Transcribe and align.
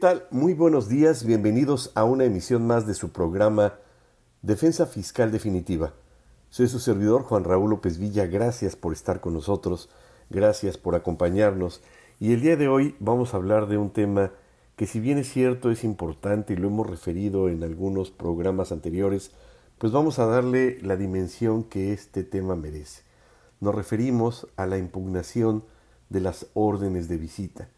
tal? 0.00 0.26
Muy 0.30 0.54
buenos 0.54 0.88
días, 0.88 1.26
bienvenidos 1.26 1.92
a 1.94 2.04
una 2.04 2.24
emisión 2.24 2.66
más 2.66 2.86
de 2.86 2.94
su 2.94 3.10
programa 3.12 3.74
Defensa 4.40 4.86
Fiscal 4.86 5.30
Definitiva. 5.30 5.92
Soy 6.48 6.68
su 6.68 6.78
servidor 6.78 7.24
Juan 7.24 7.44
Raúl 7.44 7.68
López 7.68 7.98
Villa, 7.98 8.24
gracias 8.24 8.76
por 8.76 8.94
estar 8.94 9.20
con 9.20 9.34
nosotros, 9.34 9.90
gracias 10.30 10.78
por 10.78 10.94
acompañarnos 10.94 11.82
y 12.18 12.32
el 12.32 12.40
día 12.40 12.56
de 12.56 12.66
hoy 12.66 12.96
vamos 12.98 13.34
a 13.34 13.36
hablar 13.36 13.68
de 13.68 13.76
un 13.76 13.90
tema 13.90 14.32
que 14.74 14.86
si 14.86 15.00
bien 15.00 15.18
es 15.18 15.30
cierto 15.30 15.70
es 15.70 15.84
importante 15.84 16.54
y 16.54 16.56
lo 16.56 16.68
hemos 16.68 16.88
referido 16.88 17.50
en 17.50 17.62
algunos 17.62 18.10
programas 18.10 18.72
anteriores, 18.72 19.32
pues 19.76 19.92
vamos 19.92 20.18
a 20.18 20.24
darle 20.24 20.78
la 20.80 20.96
dimensión 20.96 21.62
que 21.62 21.92
este 21.92 22.24
tema 22.24 22.56
merece. 22.56 23.02
Nos 23.60 23.74
referimos 23.74 24.46
a 24.56 24.64
la 24.64 24.78
impugnación 24.78 25.62
de 26.08 26.20
las 26.22 26.46
órdenes 26.54 27.06
de 27.06 27.18
visita. 27.18 27.68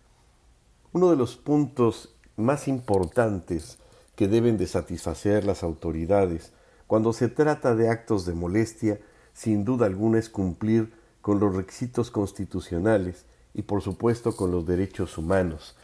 Uno 0.94 1.08
de 1.08 1.16
los 1.16 1.36
puntos 1.36 2.14
más 2.42 2.68
importantes 2.68 3.78
que 4.16 4.28
deben 4.28 4.58
de 4.58 4.66
satisfacer 4.66 5.44
las 5.44 5.62
autoridades 5.62 6.52
cuando 6.86 7.14
se 7.14 7.28
trata 7.28 7.74
de 7.74 7.88
actos 7.88 8.26
de 8.26 8.34
molestia, 8.34 9.00
sin 9.32 9.64
duda 9.64 9.86
alguna 9.86 10.18
es 10.18 10.28
cumplir 10.28 10.92
con 11.22 11.40
los 11.40 11.56
requisitos 11.56 12.10
constitucionales 12.10 13.24
y 13.54 13.62
por 13.62 13.80
supuesto 13.80 14.36
con 14.36 14.50
los 14.50 14.66
derechos 14.66 15.16
humanos. 15.16 15.74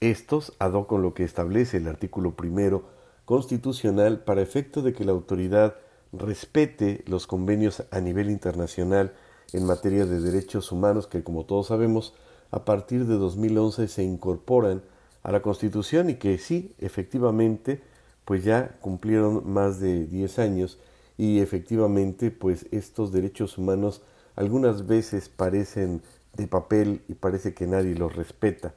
Estos, 0.00 0.54
ado 0.58 0.86
con 0.86 1.02
lo 1.02 1.12
que 1.12 1.24
establece 1.24 1.76
el 1.76 1.88
artículo 1.88 2.36
primero 2.36 2.84
constitucional 3.26 4.20
para 4.20 4.40
efecto 4.40 4.80
de 4.80 4.94
que 4.94 5.04
la 5.04 5.12
autoridad 5.12 5.76
respete 6.12 7.04
los 7.06 7.26
convenios 7.26 7.82
a 7.90 8.00
nivel 8.00 8.30
internacional 8.30 9.12
en 9.52 9.66
materia 9.66 10.06
de 10.06 10.20
derechos 10.20 10.72
humanos 10.72 11.06
que, 11.06 11.22
como 11.22 11.44
todos 11.44 11.66
sabemos, 11.66 12.14
a 12.50 12.64
partir 12.64 13.06
de 13.06 13.16
2011 13.16 13.88
se 13.88 14.02
incorporan 14.04 14.82
a 15.26 15.32
la 15.32 15.42
Constitución 15.42 16.08
y 16.08 16.14
que 16.14 16.38
sí, 16.38 16.72
efectivamente, 16.78 17.82
pues 18.24 18.44
ya 18.44 18.78
cumplieron 18.80 19.52
más 19.52 19.80
de 19.80 20.06
10 20.06 20.38
años 20.38 20.78
y 21.18 21.40
efectivamente, 21.40 22.30
pues 22.30 22.66
estos 22.70 23.10
derechos 23.10 23.58
humanos 23.58 24.02
algunas 24.36 24.86
veces 24.86 25.28
parecen 25.28 26.00
de 26.36 26.46
papel 26.46 27.02
y 27.08 27.14
parece 27.14 27.54
que 27.54 27.66
nadie 27.66 27.96
los 27.96 28.14
respeta. 28.14 28.72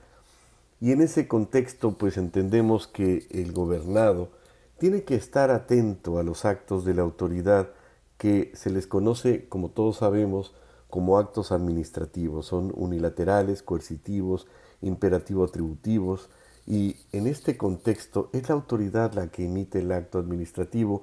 Y 0.81 0.91
en 0.91 1.02
ese 1.02 1.28
contexto, 1.28 1.91
pues 1.91 2.17
entendemos 2.17 2.88
que 2.88 3.28
el 3.30 3.52
gobernado 3.52 4.31
tiene 4.80 5.03
que 5.03 5.13
estar 5.13 5.52
atento 5.52 6.17
a 6.17 6.23
los 6.23 6.45
actos 6.45 6.84
de 6.84 6.95
la 6.95 7.03
autoridad 7.03 7.69
que 8.17 8.52
se 8.56 8.72
les 8.72 8.88
conoce, 8.88 9.47
como 9.50 9.69
todos 9.69 9.97
sabemos, 9.97 10.56
como 10.89 11.19
actos 11.19 11.52
administrativos, 11.52 12.47
son 12.47 12.73
unilaterales, 12.75 13.61
coercitivos, 13.61 14.47
imperativo-atributivos, 14.81 16.30
y 16.70 16.98
en 17.12 17.25
este 17.25 17.58
contexto 17.58 18.30
es 18.31 18.48
la 18.48 18.53
autoridad 18.53 19.14
la 19.14 19.28
que 19.28 19.45
emite 19.45 19.80
el 19.80 19.92
acto 19.92 20.20
administrativo, 20.20 21.02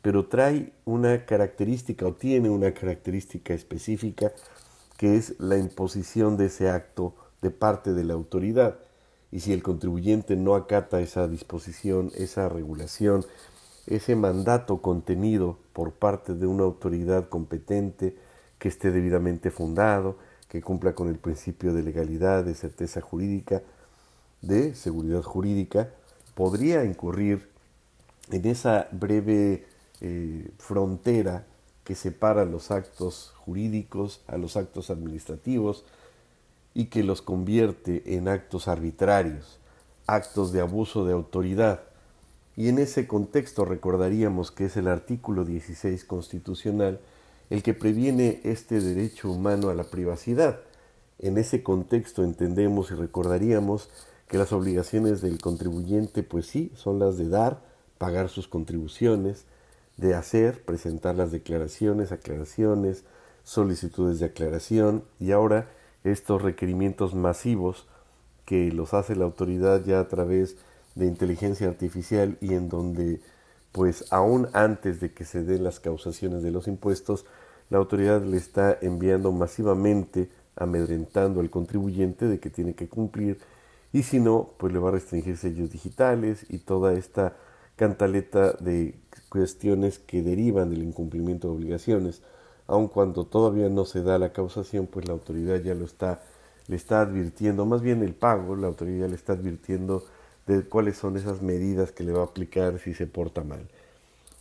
pero 0.00 0.28
trae 0.28 0.72
una 0.84 1.26
característica 1.26 2.06
o 2.06 2.14
tiene 2.14 2.48
una 2.48 2.72
característica 2.72 3.52
específica 3.52 4.32
que 4.96 5.16
es 5.16 5.34
la 5.40 5.58
imposición 5.58 6.36
de 6.36 6.46
ese 6.46 6.70
acto 6.70 7.16
de 7.42 7.50
parte 7.50 7.94
de 7.94 8.04
la 8.04 8.14
autoridad. 8.14 8.78
Y 9.32 9.40
si 9.40 9.52
el 9.52 9.64
contribuyente 9.64 10.36
no 10.36 10.54
acata 10.54 11.00
esa 11.00 11.26
disposición, 11.26 12.12
esa 12.14 12.48
regulación, 12.48 13.26
ese 13.88 14.14
mandato 14.14 14.80
contenido 14.80 15.58
por 15.72 15.92
parte 15.92 16.34
de 16.34 16.46
una 16.46 16.62
autoridad 16.62 17.28
competente, 17.28 18.16
que 18.60 18.68
esté 18.68 18.92
debidamente 18.92 19.50
fundado, 19.50 20.16
que 20.48 20.62
cumpla 20.62 20.94
con 20.94 21.08
el 21.08 21.18
principio 21.18 21.72
de 21.72 21.82
legalidad, 21.82 22.44
de 22.44 22.54
certeza 22.54 23.00
jurídica, 23.00 23.62
de 24.42 24.74
seguridad 24.74 25.22
jurídica, 25.22 25.90
podría 26.34 26.84
incurrir 26.84 27.48
en 28.30 28.46
esa 28.46 28.88
breve 28.92 29.66
eh, 30.00 30.50
frontera 30.58 31.46
que 31.84 31.94
separa 31.94 32.44
los 32.44 32.70
actos 32.70 33.32
jurídicos 33.36 34.20
a 34.26 34.36
los 34.36 34.56
actos 34.56 34.90
administrativos 34.90 35.84
y 36.74 36.86
que 36.86 37.02
los 37.02 37.22
convierte 37.22 38.14
en 38.16 38.28
actos 38.28 38.68
arbitrarios, 38.68 39.58
actos 40.06 40.52
de 40.52 40.60
abuso 40.60 41.04
de 41.04 41.14
autoridad. 41.14 41.80
Y 42.56 42.68
en 42.68 42.78
ese 42.78 43.06
contexto 43.06 43.64
recordaríamos 43.64 44.50
que 44.50 44.66
es 44.66 44.76
el 44.76 44.88
artículo 44.88 45.44
16 45.44 46.04
constitucional 46.04 47.00
el 47.50 47.62
que 47.62 47.74
previene 47.74 48.40
este 48.44 48.80
derecho 48.80 49.30
humano 49.30 49.70
a 49.70 49.74
la 49.74 49.84
privacidad. 49.84 50.60
En 51.18 51.38
ese 51.38 51.62
contexto 51.62 52.22
entendemos 52.22 52.90
y 52.90 52.94
recordaríamos 52.94 53.88
que 54.28 54.38
las 54.38 54.52
obligaciones 54.52 55.20
del 55.20 55.40
contribuyente, 55.40 56.22
pues 56.22 56.46
sí, 56.46 56.70
son 56.74 56.98
las 56.98 57.16
de 57.16 57.28
dar, 57.28 57.62
pagar 57.96 58.28
sus 58.28 58.46
contribuciones, 58.46 59.46
de 59.96 60.14
hacer, 60.14 60.64
presentar 60.64 61.16
las 61.16 61.32
declaraciones, 61.32 62.12
aclaraciones, 62.12 63.04
solicitudes 63.42 64.20
de 64.20 64.26
aclaración 64.26 65.02
y 65.18 65.32
ahora 65.32 65.68
estos 66.04 66.42
requerimientos 66.42 67.14
masivos 67.14 67.86
que 68.44 68.70
los 68.70 68.94
hace 68.94 69.16
la 69.16 69.24
autoridad 69.24 69.84
ya 69.84 70.00
a 70.00 70.08
través 70.08 70.56
de 70.94 71.06
inteligencia 71.06 71.68
artificial 71.68 72.36
y 72.40 72.54
en 72.54 72.68
donde 72.68 73.20
pues 73.72 74.06
aún 74.10 74.48
antes 74.52 75.00
de 75.00 75.12
que 75.12 75.24
se 75.24 75.42
den 75.42 75.64
las 75.64 75.80
causaciones 75.80 76.42
de 76.42 76.50
los 76.50 76.68
impuestos, 76.68 77.26
la 77.70 77.78
autoridad 77.78 78.22
le 78.22 78.36
está 78.36 78.78
enviando 78.80 79.30
masivamente, 79.32 80.30
amedrentando 80.56 81.40
al 81.40 81.50
contribuyente 81.50 82.26
de 82.26 82.40
que 82.40 82.50
tiene 82.50 82.74
que 82.74 82.88
cumplir 82.88 83.38
y 83.92 84.02
si 84.02 84.20
no, 84.20 84.50
pues 84.58 84.72
le 84.72 84.78
va 84.78 84.90
a 84.90 84.92
restringir 84.92 85.36
sellos 85.36 85.70
digitales 85.70 86.44
y 86.48 86.58
toda 86.58 86.94
esta 86.94 87.36
cantaleta 87.76 88.52
de 88.54 88.94
cuestiones 89.28 89.98
que 89.98 90.22
derivan 90.22 90.70
del 90.70 90.82
incumplimiento 90.82 91.48
de 91.48 91.54
obligaciones. 91.54 92.22
Aun 92.66 92.88
cuando 92.88 93.24
todavía 93.24 93.68
no 93.70 93.86
se 93.86 94.02
da 94.02 94.18
la 94.18 94.32
causación, 94.32 94.86
pues 94.86 95.06
la 95.06 95.14
autoridad 95.14 95.56
ya 95.62 95.74
lo 95.74 95.86
está, 95.86 96.20
le 96.66 96.76
está 96.76 97.00
advirtiendo, 97.00 97.64
más 97.64 97.80
bien 97.80 98.02
el 98.02 98.14
pago, 98.14 98.56
la 98.56 98.66
autoridad 98.66 99.08
le 99.08 99.14
está 99.14 99.32
advirtiendo 99.32 100.04
de 100.46 100.62
cuáles 100.64 100.98
son 100.98 101.16
esas 101.16 101.40
medidas 101.40 101.92
que 101.92 102.04
le 102.04 102.12
va 102.12 102.20
a 102.20 102.24
aplicar 102.24 102.78
si 102.78 102.94
se 102.94 103.06
porta 103.06 103.42
mal. 103.42 103.66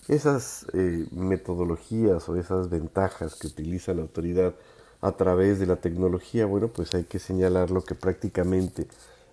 Esas 0.10 0.66
eh, 0.74 1.06
metodologías 1.12 2.28
o 2.28 2.38
esas 2.38 2.70
ventajas 2.70 3.36
que 3.36 3.48
utiliza 3.48 3.94
la 3.94 4.02
autoridad 4.02 4.56
a 5.02 5.12
través 5.12 5.60
de 5.60 5.68
la 5.68 5.76
tecnología, 5.78 6.46
bueno, 6.46 6.70
pues 6.70 6.96
hay 6.96 7.04
que 7.04 7.20
señalarlo 7.20 7.84
que 7.84 7.94
prácticamente 7.94 8.88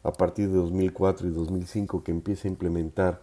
a 0.05 0.13
partir 0.13 0.51
de 0.51 0.57
2004 0.59 1.27
y 1.27 1.31
2005 1.31 2.05
que 2.05 2.13
empieza 2.13 2.47
a 2.47 2.51
implementar 2.51 3.21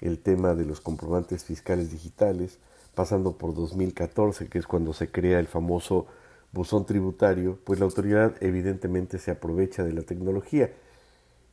el 0.00 0.18
tema 0.18 0.54
de 0.54 0.64
los 0.64 0.80
comprobantes 0.80 1.44
fiscales 1.44 1.92
digitales, 1.92 2.58
pasando 2.94 3.36
por 3.36 3.54
2014, 3.54 4.48
que 4.48 4.58
es 4.58 4.66
cuando 4.66 4.92
se 4.94 5.10
crea 5.10 5.38
el 5.38 5.46
famoso 5.46 6.06
buzón 6.52 6.86
tributario, 6.86 7.58
pues 7.64 7.78
la 7.78 7.84
autoridad 7.84 8.34
evidentemente 8.40 9.18
se 9.18 9.30
aprovecha 9.30 9.84
de 9.84 9.92
la 9.92 10.02
tecnología. 10.02 10.72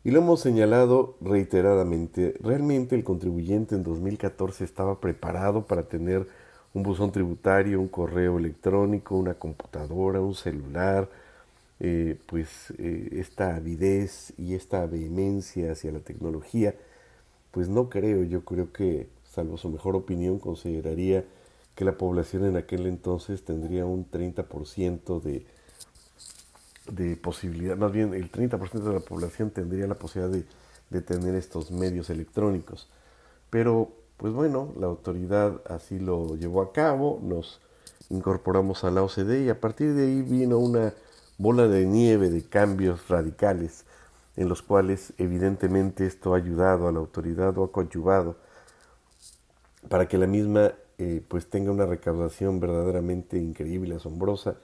Y 0.06 0.12
lo 0.12 0.20
hemos 0.20 0.40
señalado 0.42 1.16
reiteradamente, 1.22 2.36
realmente 2.42 2.96
el 2.96 3.04
contribuyente 3.04 3.76
en 3.76 3.84
2014 3.84 4.64
estaba 4.64 5.00
preparado 5.00 5.66
para 5.68 5.84
tener 5.84 6.28
un 6.74 6.84
buzón 6.84 7.12
tributario, 7.12 7.80
un 7.80 7.88
correo 7.88 8.40
electrónico, 8.40 9.16
una 9.16 9.36
computadora, 9.36 10.22
un 10.22 10.36
celular, 10.36 11.10
eh, 11.80 12.20
pues 12.28 12.74
eh, 12.78 13.10
esta 13.14 13.56
avidez 13.56 14.34
y 14.38 14.56
esta 14.56 14.86
vehemencia 14.86 15.72
hacia 15.72 15.92
la 15.92 16.00
tecnología, 16.00 16.76
pues 17.52 17.70
no 17.70 17.90
creo, 17.90 18.24
yo 18.24 18.44
creo 18.46 18.72
que, 18.72 19.08
salvo 19.32 19.58
su 19.58 19.70
mejor 19.70 19.96
opinión, 19.96 20.40
consideraría 20.40 21.26
que 21.76 21.86
la 21.86 21.98
población 21.98 22.46
en 22.46 22.58
aquel 22.58 22.86
entonces 22.88 23.44
tendría 23.44 23.86
un 23.86 24.10
30% 24.10 25.22
de 25.22 25.46
de 26.92 27.16
posibilidad, 27.16 27.78
más 27.78 27.92
bien 27.92 28.14
el 28.14 28.32
30% 28.32 28.72
de 28.72 28.94
la 28.94 29.00
población 29.00 29.52
tendría 29.52 29.88
la 29.88 29.96
posibilidad 29.96 30.34
de, 30.34 30.46
de, 30.90 31.02
tener 31.02 31.36
estos 31.36 31.72
medios 31.72 32.10
electrónicos. 32.10 32.88
Pero, 33.50 33.92
pues 34.18 34.34
bueno, 34.34 34.74
la 34.80 34.88
autoridad 34.88 35.62
así 35.70 36.00
lo 36.00 36.36
llevó 36.36 36.62
a 36.62 36.74
cabo, 36.74 37.20
nos 37.24 37.62
incorporamos 38.10 38.84
a 38.84 38.92
la 38.92 39.04
OCDE 39.04 39.44
y 39.44 39.50
a 39.50 39.60
partir 39.60 39.94
de 39.94 40.04
ahí 40.04 40.22
vino 40.22 40.58
una 40.58 40.94
bola 41.38 41.68
de 41.68 41.86
nieve 41.86 42.30
de 42.30 42.44
cambios 42.44 43.08
radicales 43.08 43.86
en 44.36 44.50
los 44.50 44.62
cuales 44.62 45.14
evidentemente 45.18 46.06
esto 46.06 46.34
ha 46.34 46.38
ayudado 46.38 46.88
a 46.88 46.92
la 46.92 47.00
autoridad 47.00 47.58
o 47.58 47.66
ha 47.66 47.72
coadyuvado 47.72 48.36
para 49.90 50.08
que 50.08 50.18
la 50.18 50.28
misma 50.28 50.72
eh, 50.98 51.24
pues 51.28 51.50
tenga 51.50 51.72
una 51.72 51.86
recaudación 51.86 52.60
verdaderamente 52.60 53.38
increíble, 53.38 53.96
asombrosa, 53.96 54.56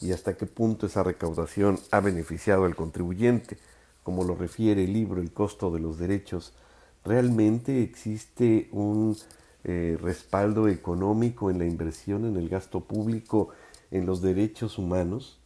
y 0.00 0.12
hasta 0.12 0.36
qué 0.36 0.46
punto 0.46 0.86
esa 0.86 1.02
recaudación 1.02 1.78
ha 1.90 2.00
beneficiado 2.00 2.64
al 2.64 2.76
contribuyente, 2.76 3.58
como 4.02 4.24
lo 4.24 4.34
refiere 4.34 4.84
el 4.84 4.92
libro 4.92 5.20
El 5.20 5.32
costo 5.32 5.70
de 5.70 5.80
los 5.80 5.98
derechos. 5.98 6.52
¿Realmente 7.04 7.82
existe 7.82 8.68
un 8.72 9.16
eh, 9.64 9.98
respaldo 10.00 10.68
económico 10.68 11.50
en 11.50 11.58
la 11.58 11.66
inversión 11.66 12.26
en 12.26 12.36
el 12.36 12.48
gasto 12.48 12.80
público 12.80 13.48
en 13.90 14.06
los 14.06 14.22
derechos 14.22 14.78
humanos? 14.78 15.41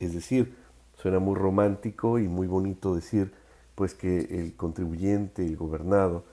Es 0.00 0.14
decir, 0.14 0.56
suena 0.96 1.20
muy 1.20 1.36
romántico 1.36 2.18
y 2.18 2.26
muy 2.26 2.46
bonito 2.46 2.94
decir, 2.94 3.32
pues 3.74 3.94
que 3.94 4.20
el 4.40 4.56
contribuyente, 4.56 5.46
el 5.46 5.56
gobernado, 5.56 6.24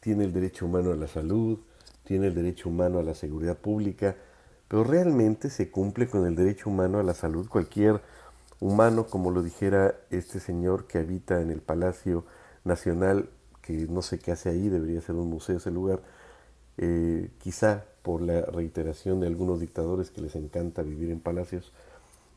tiene 0.00 0.24
el 0.24 0.32
derecho 0.32 0.66
humano 0.66 0.92
a 0.92 0.96
la 0.96 1.06
salud, 1.08 1.58
tiene 2.04 2.26
el 2.26 2.34
derecho 2.34 2.68
humano 2.68 2.98
a 2.98 3.02
la 3.02 3.14
seguridad 3.14 3.56
pública, 3.56 4.16
pero 4.68 4.84
realmente 4.84 5.50
se 5.50 5.70
cumple 5.70 6.08
con 6.08 6.26
el 6.26 6.34
derecho 6.34 6.68
humano 6.70 6.98
a 6.98 7.02
la 7.02 7.14
salud 7.14 7.48
cualquier 7.48 8.02
humano, 8.60 9.06
como 9.06 9.30
lo 9.30 9.42
dijera 9.42 9.94
este 10.10 10.40
señor 10.40 10.86
que 10.86 10.98
habita 10.98 11.40
en 11.40 11.50
el 11.50 11.60
Palacio 11.60 12.24
Nacional, 12.64 13.28
que 13.60 13.86
no 13.88 14.02
sé 14.02 14.18
qué 14.18 14.32
hace 14.32 14.48
ahí, 14.48 14.68
debería 14.68 15.00
ser 15.00 15.14
un 15.16 15.30
museo 15.30 15.58
ese 15.58 15.70
lugar, 15.70 16.00
eh, 16.78 17.30
quizá 17.38 17.84
por 18.02 18.22
la 18.22 18.40
reiteración 18.42 19.20
de 19.20 19.26
algunos 19.26 19.60
dictadores 19.60 20.10
que 20.10 20.20
les 20.20 20.34
encanta 20.36 20.82
vivir 20.82 21.10
en 21.10 21.20
palacios. 21.20 21.72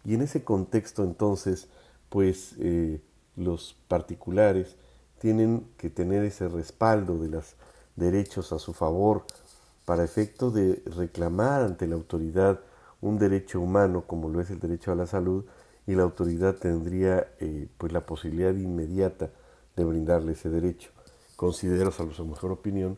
Y 0.06 0.14
en 0.14 0.22
ese 0.22 0.44
contexto 0.44 1.04
entonces, 1.04 1.68
pues 2.10 2.56
eh, 2.60 3.02
los 3.36 3.76
particulares 3.88 4.76
tienen 5.20 5.68
que 5.78 5.90
tener 5.90 6.24
ese 6.24 6.48
respaldo 6.48 7.18
de 7.18 7.30
los 7.30 7.56
derechos 7.96 8.54
a 8.54 8.60
su 8.60 8.74
favor 8.74 9.26
para 9.86 10.04
efecto 10.04 10.52
de 10.52 10.82
reclamar 10.86 11.62
ante 11.62 11.88
la 11.88 11.96
autoridad 11.96 12.60
un 13.02 13.20
derecho 13.20 13.60
humano 13.60 14.06
como 14.08 14.30
lo 14.30 14.42
es 14.42 14.50
el 14.50 14.60
derecho 14.60 14.92
a 14.92 14.96
la 14.96 15.08
salud 15.08 15.46
y 15.88 15.96
la 15.96 16.04
autoridad 16.04 16.56
tendría 16.56 17.28
eh, 17.40 17.68
pues 17.78 17.92
la 17.92 18.06
posibilidad 18.06 18.54
inmediata 18.56 19.30
de 19.76 19.84
brindarle 19.84 20.34
ese 20.34 20.50
derecho. 20.50 20.90
Considero, 21.36 21.92
salvo 21.92 22.14
su 22.14 22.26
mejor 22.26 22.52
opinión, 22.52 22.98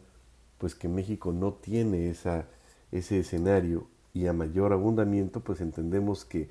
pues 0.57 0.75
que 0.75 0.87
México 0.87 1.33
no 1.33 1.53
tiene 1.53 2.09
esa, 2.09 2.45
ese 2.91 3.19
escenario 3.19 3.87
y 4.13 4.27
a 4.27 4.33
mayor 4.33 4.73
abundamiento 4.73 5.41
pues 5.41 5.59
entendemos 5.61 6.23
que 6.23 6.49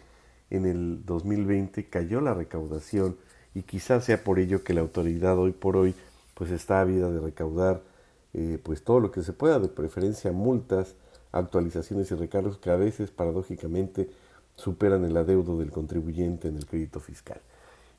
en 0.51 0.67
el 0.67 1.05
2020 1.05 1.89
cayó 1.89 2.21
la 2.21 2.35
recaudación 2.35 3.17
y 3.55 3.63
quizás 3.63 4.05
sea 4.05 4.23
por 4.23 4.39
ello 4.39 4.63
que 4.65 4.75
la 4.75 4.83
autoridad 4.83 5.39
hoy 5.39 5.53
por 5.53 5.77
hoy 5.77 5.95
pues 6.35 6.51
está 6.51 6.81
ávida 6.81 7.11
de 7.11 7.21
recaudar 7.21 7.83
eh, 8.35 8.59
pues 8.63 8.85
todo 8.85 9.01
lo 9.01 9.11
que 9.11 9.23
se 9.23 9.33
pueda, 9.33 9.59
de 9.59 9.69
preferencia 9.69 10.31
multas, 10.31 10.95
actualizaciones 11.33 12.11
y 12.11 12.15
recargos 12.15 12.59
que 12.59 12.71
a 12.71 12.77
veces 12.77 13.11
paradójicamente 13.11 14.11
superan 14.55 15.05
el 15.05 15.17
adeudo 15.17 15.59
del 15.59 15.71
contribuyente 15.71 16.49
en 16.49 16.57
el 16.57 16.67
crédito 16.67 17.01
fiscal. 17.01 17.41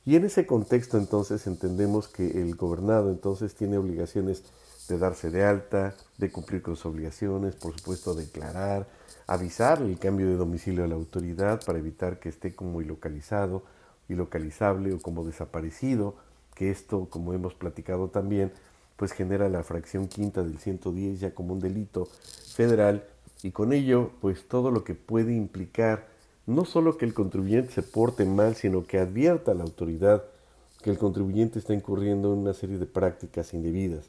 Y 0.04 0.16
en 0.16 0.24
ese 0.24 0.46
contexto 0.46 0.96
entonces 0.96 1.46
entendemos 1.46 2.08
que 2.08 2.40
el 2.40 2.54
gobernado 2.54 3.10
entonces 3.10 3.54
tiene 3.54 3.78
obligaciones 3.78 4.44
de 4.88 4.98
darse 4.98 5.30
de 5.30 5.44
alta, 5.44 5.94
de 6.16 6.30
cumplir 6.30 6.62
con 6.62 6.76
sus 6.76 6.86
obligaciones, 6.86 7.54
por 7.56 7.76
supuesto 7.76 8.14
declarar, 8.14 8.86
avisar 9.28 9.82
el 9.82 9.98
cambio 9.98 10.26
de 10.26 10.36
domicilio 10.36 10.82
a 10.82 10.88
la 10.88 10.94
autoridad 10.94 11.62
para 11.64 11.78
evitar 11.78 12.18
que 12.18 12.30
esté 12.30 12.56
como 12.56 12.80
ilocalizado, 12.80 13.62
ilocalizable 14.08 14.94
o 14.94 14.98
como 15.00 15.22
desaparecido, 15.24 16.16
que 16.54 16.70
esto, 16.70 17.08
como 17.10 17.34
hemos 17.34 17.54
platicado 17.54 18.08
también, 18.08 18.52
pues 18.96 19.12
genera 19.12 19.48
la 19.50 19.62
fracción 19.62 20.08
quinta 20.08 20.42
del 20.42 20.58
110 20.58 21.20
ya 21.20 21.34
como 21.34 21.52
un 21.52 21.60
delito 21.60 22.06
federal. 22.54 23.04
Y 23.42 23.52
con 23.52 23.72
ello 23.72 24.10
pues 24.20 24.48
todo 24.48 24.70
lo 24.70 24.82
que 24.82 24.94
puede 24.94 25.34
implicar 25.34 26.08
no 26.46 26.64
solo 26.64 26.96
que 26.96 27.04
el 27.04 27.12
contribuyente 27.12 27.70
se 27.70 27.82
porte 27.82 28.24
mal, 28.24 28.56
sino 28.56 28.86
que 28.86 28.98
advierta 28.98 29.52
a 29.52 29.54
la 29.54 29.64
autoridad 29.64 30.24
que 30.82 30.88
el 30.88 30.96
contribuyente 30.96 31.58
está 31.58 31.74
incurriendo 31.74 32.32
en 32.32 32.38
una 32.38 32.54
serie 32.54 32.78
de 32.78 32.86
prácticas 32.86 33.52
indebidas. 33.52 34.08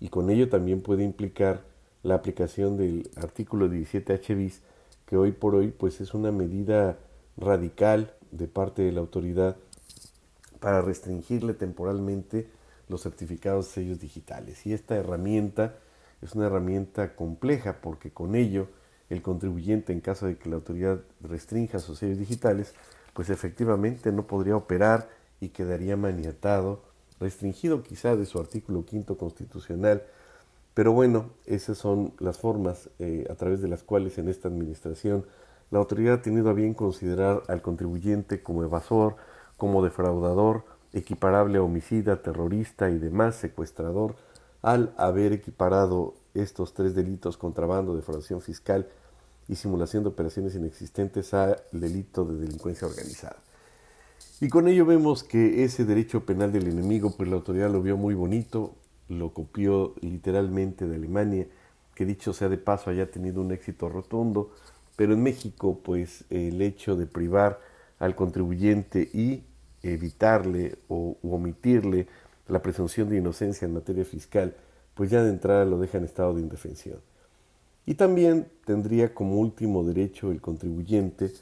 Y 0.00 0.08
con 0.08 0.30
ello 0.30 0.48
también 0.48 0.80
puede 0.80 1.04
implicar 1.04 1.75
la 2.06 2.14
aplicación 2.14 2.76
del 2.76 3.10
artículo 3.16 3.68
17H 3.68 4.36
bis, 4.36 4.60
que 5.06 5.16
hoy 5.16 5.32
por 5.32 5.56
hoy 5.56 5.72
pues 5.76 6.00
es 6.00 6.14
una 6.14 6.30
medida 6.30 6.98
radical 7.36 8.14
de 8.30 8.46
parte 8.46 8.82
de 8.82 8.92
la 8.92 9.00
autoridad 9.00 9.56
para 10.60 10.82
restringirle 10.82 11.52
temporalmente 11.54 12.48
los 12.88 13.02
certificados 13.02 13.66
sellos 13.66 13.98
digitales. 13.98 14.64
Y 14.66 14.72
esta 14.72 14.94
herramienta 14.94 15.74
es 16.22 16.34
una 16.36 16.46
herramienta 16.46 17.16
compleja 17.16 17.78
porque 17.82 18.12
con 18.12 18.36
ello 18.36 18.68
el 19.10 19.20
contribuyente 19.20 19.92
en 19.92 20.00
caso 20.00 20.26
de 20.26 20.38
que 20.38 20.48
la 20.48 20.56
autoridad 20.56 21.00
restrinja 21.20 21.80
sus 21.80 21.98
sellos 21.98 22.18
digitales, 22.18 22.74
pues 23.14 23.30
efectivamente 23.30 24.12
no 24.12 24.28
podría 24.28 24.56
operar 24.56 25.08
y 25.40 25.48
quedaría 25.48 25.96
maniatado 25.96 26.82
restringido 27.18 27.82
quizá 27.82 28.14
de 28.14 28.26
su 28.26 28.38
artículo 28.38 28.84
quinto 28.84 29.16
constitucional, 29.16 30.04
pero 30.76 30.92
bueno, 30.92 31.30
esas 31.46 31.78
son 31.78 32.12
las 32.18 32.36
formas 32.36 32.90
eh, 32.98 33.26
a 33.30 33.34
través 33.34 33.62
de 33.62 33.68
las 33.68 33.82
cuales 33.82 34.18
en 34.18 34.28
esta 34.28 34.48
administración 34.48 35.24
la 35.70 35.78
autoridad 35.78 36.16
ha 36.16 36.20
tenido 36.20 36.50
a 36.50 36.52
bien 36.52 36.74
considerar 36.74 37.44
al 37.48 37.62
contribuyente 37.62 38.42
como 38.42 38.62
evasor, 38.62 39.16
como 39.56 39.82
defraudador, 39.82 40.64
equiparable 40.92 41.56
a 41.56 41.62
homicida, 41.62 42.20
terrorista 42.20 42.90
y 42.90 42.98
demás 42.98 43.36
secuestrador, 43.36 44.16
al 44.60 44.92
haber 44.98 45.32
equiparado 45.32 46.12
estos 46.34 46.74
tres 46.74 46.94
delitos, 46.94 47.38
contrabando, 47.38 47.96
defraudación 47.96 48.42
fiscal 48.42 48.86
y 49.48 49.54
simulación 49.54 50.02
de 50.02 50.10
operaciones 50.10 50.56
inexistentes, 50.56 51.32
al 51.32 51.56
delito 51.72 52.26
de 52.26 52.36
delincuencia 52.36 52.86
organizada. 52.86 53.36
Y 54.42 54.50
con 54.50 54.68
ello 54.68 54.84
vemos 54.84 55.24
que 55.24 55.64
ese 55.64 55.86
derecho 55.86 56.26
penal 56.26 56.52
del 56.52 56.68
enemigo, 56.68 57.14
pues 57.16 57.30
la 57.30 57.36
autoridad 57.36 57.70
lo 57.70 57.80
vio 57.80 57.96
muy 57.96 58.14
bonito, 58.14 58.74
lo 59.08 59.32
copió 59.32 59.94
literalmente 60.00 60.86
de 60.86 60.96
Alemania, 60.96 61.46
que 61.94 62.04
dicho 62.04 62.32
sea 62.32 62.48
de 62.48 62.58
paso 62.58 62.90
haya 62.90 63.10
tenido 63.10 63.40
un 63.40 63.52
éxito 63.52 63.88
rotundo, 63.88 64.52
pero 64.96 65.12
en 65.12 65.22
México, 65.22 65.80
pues 65.82 66.24
el 66.30 66.60
hecho 66.62 66.96
de 66.96 67.06
privar 67.06 67.60
al 67.98 68.14
contribuyente 68.14 69.08
y 69.12 69.42
evitarle 69.82 70.76
o 70.88 71.16
omitirle 71.22 72.06
la 72.48 72.62
presunción 72.62 73.08
de 73.08 73.18
inocencia 73.18 73.66
en 73.66 73.74
materia 73.74 74.04
fiscal, 74.04 74.54
pues 74.94 75.10
ya 75.10 75.22
de 75.22 75.30
entrada 75.30 75.64
lo 75.64 75.78
deja 75.78 75.98
en 75.98 76.04
estado 76.04 76.34
de 76.34 76.40
indefensión. 76.40 76.98
Y 77.84 77.94
también 77.94 78.48
tendría 78.64 79.14
como 79.14 79.36
último 79.36 79.84
derecho 79.84 80.32
el 80.32 80.40
contribuyente 80.40 81.32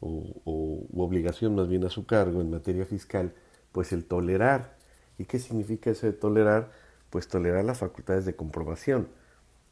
o, 0.00 0.82
obligación 0.96 1.54
más 1.54 1.68
bien 1.68 1.84
a 1.84 1.90
su 1.90 2.04
cargo 2.06 2.40
en 2.40 2.50
materia 2.50 2.84
fiscal, 2.84 3.32
pues 3.72 3.92
el 3.92 4.04
tolerar. 4.04 4.76
¿Y 5.18 5.24
qué 5.24 5.38
significa 5.38 5.90
eso 5.90 6.06
de 6.06 6.12
tolerar? 6.12 6.70
Pues 7.14 7.28
tolerar 7.28 7.64
las 7.64 7.78
facultades 7.78 8.24
de 8.24 8.34
comprobación. 8.34 9.06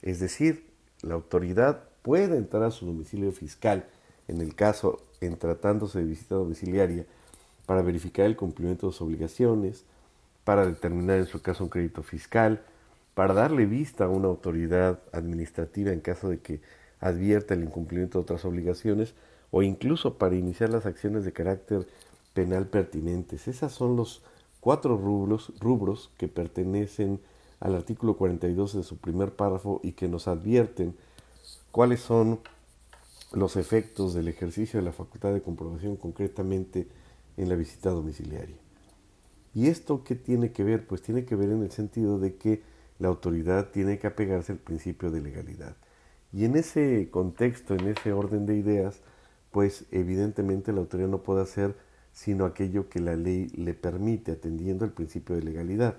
Es 0.00 0.20
decir, 0.20 0.70
la 1.02 1.14
autoridad 1.14 1.82
puede 2.02 2.36
entrar 2.36 2.62
a 2.62 2.70
su 2.70 2.86
domicilio 2.86 3.32
fiscal, 3.32 3.84
en 4.28 4.40
el 4.40 4.54
caso 4.54 5.02
en 5.20 5.36
tratándose 5.36 5.98
de 5.98 6.04
visita 6.04 6.36
domiciliaria, 6.36 7.04
para 7.66 7.82
verificar 7.82 8.26
el 8.26 8.36
cumplimiento 8.36 8.86
de 8.86 8.92
sus 8.92 9.02
obligaciones, 9.02 9.82
para 10.44 10.64
determinar 10.64 11.18
en 11.18 11.26
su 11.26 11.42
caso 11.42 11.64
un 11.64 11.70
crédito 11.70 12.04
fiscal, 12.04 12.62
para 13.14 13.34
darle 13.34 13.66
vista 13.66 14.04
a 14.04 14.08
una 14.08 14.28
autoridad 14.28 15.00
administrativa 15.10 15.90
en 15.90 15.98
caso 15.98 16.28
de 16.28 16.38
que 16.38 16.60
advierta 17.00 17.54
el 17.54 17.64
incumplimiento 17.64 18.18
de 18.18 18.22
otras 18.22 18.44
obligaciones, 18.44 19.14
o 19.50 19.64
incluso 19.64 20.16
para 20.16 20.36
iniciar 20.36 20.70
las 20.70 20.86
acciones 20.86 21.24
de 21.24 21.32
carácter 21.32 21.88
penal 22.34 22.68
pertinentes. 22.68 23.48
Esos 23.48 23.72
son 23.72 23.96
los 23.96 24.22
cuatro 24.60 24.96
rubros, 24.96 25.52
rubros 25.58 26.12
que 26.16 26.28
pertenecen 26.28 27.18
al 27.62 27.76
artículo 27.76 28.16
42 28.16 28.74
de 28.74 28.82
su 28.82 28.98
primer 28.98 29.36
párrafo 29.36 29.80
y 29.84 29.92
que 29.92 30.08
nos 30.08 30.26
advierten 30.26 30.96
cuáles 31.70 32.00
son 32.00 32.40
los 33.32 33.56
efectos 33.56 34.14
del 34.14 34.26
ejercicio 34.26 34.80
de 34.80 34.84
la 34.84 34.92
facultad 34.92 35.32
de 35.32 35.42
comprobación 35.42 35.96
concretamente 35.96 36.88
en 37.36 37.48
la 37.48 37.54
visita 37.54 37.90
domiciliaria. 37.90 38.56
¿Y 39.54 39.68
esto 39.68 40.02
qué 40.02 40.16
tiene 40.16 40.50
que 40.50 40.64
ver? 40.64 40.88
Pues 40.88 41.02
tiene 41.02 41.24
que 41.24 41.36
ver 41.36 41.50
en 41.50 41.62
el 41.62 41.70
sentido 41.70 42.18
de 42.18 42.34
que 42.34 42.62
la 42.98 43.08
autoridad 43.08 43.70
tiene 43.70 43.98
que 44.00 44.08
apegarse 44.08 44.52
al 44.52 44.58
principio 44.58 45.12
de 45.12 45.20
legalidad. 45.20 45.76
Y 46.32 46.44
en 46.46 46.56
ese 46.56 47.10
contexto, 47.12 47.74
en 47.74 47.86
ese 47.86 48.12
orden 48.12 48.44
de 48.44 48.56
ideas, 48.56 49.02
pues 49.52 49.84
evidentemente 49.92 50.72
la 50.72 50.80
autoridad 50.80 51.08
no 51.08 51.22
puede 51.22 51.42
hacer 51.42 51.76
sino 52.12 52.44
aquello 52.44 52.88
que 52.88 53.00
la 53.00 53.14
ley 53.14 53.48
le 53.54 53.72
permite, 53.72 54.32
atendiendo 54.32 54.84
al 54.84 54.92
principio 54.92 55.36
de 55.36 55.42
legalidad. 55.42 55.96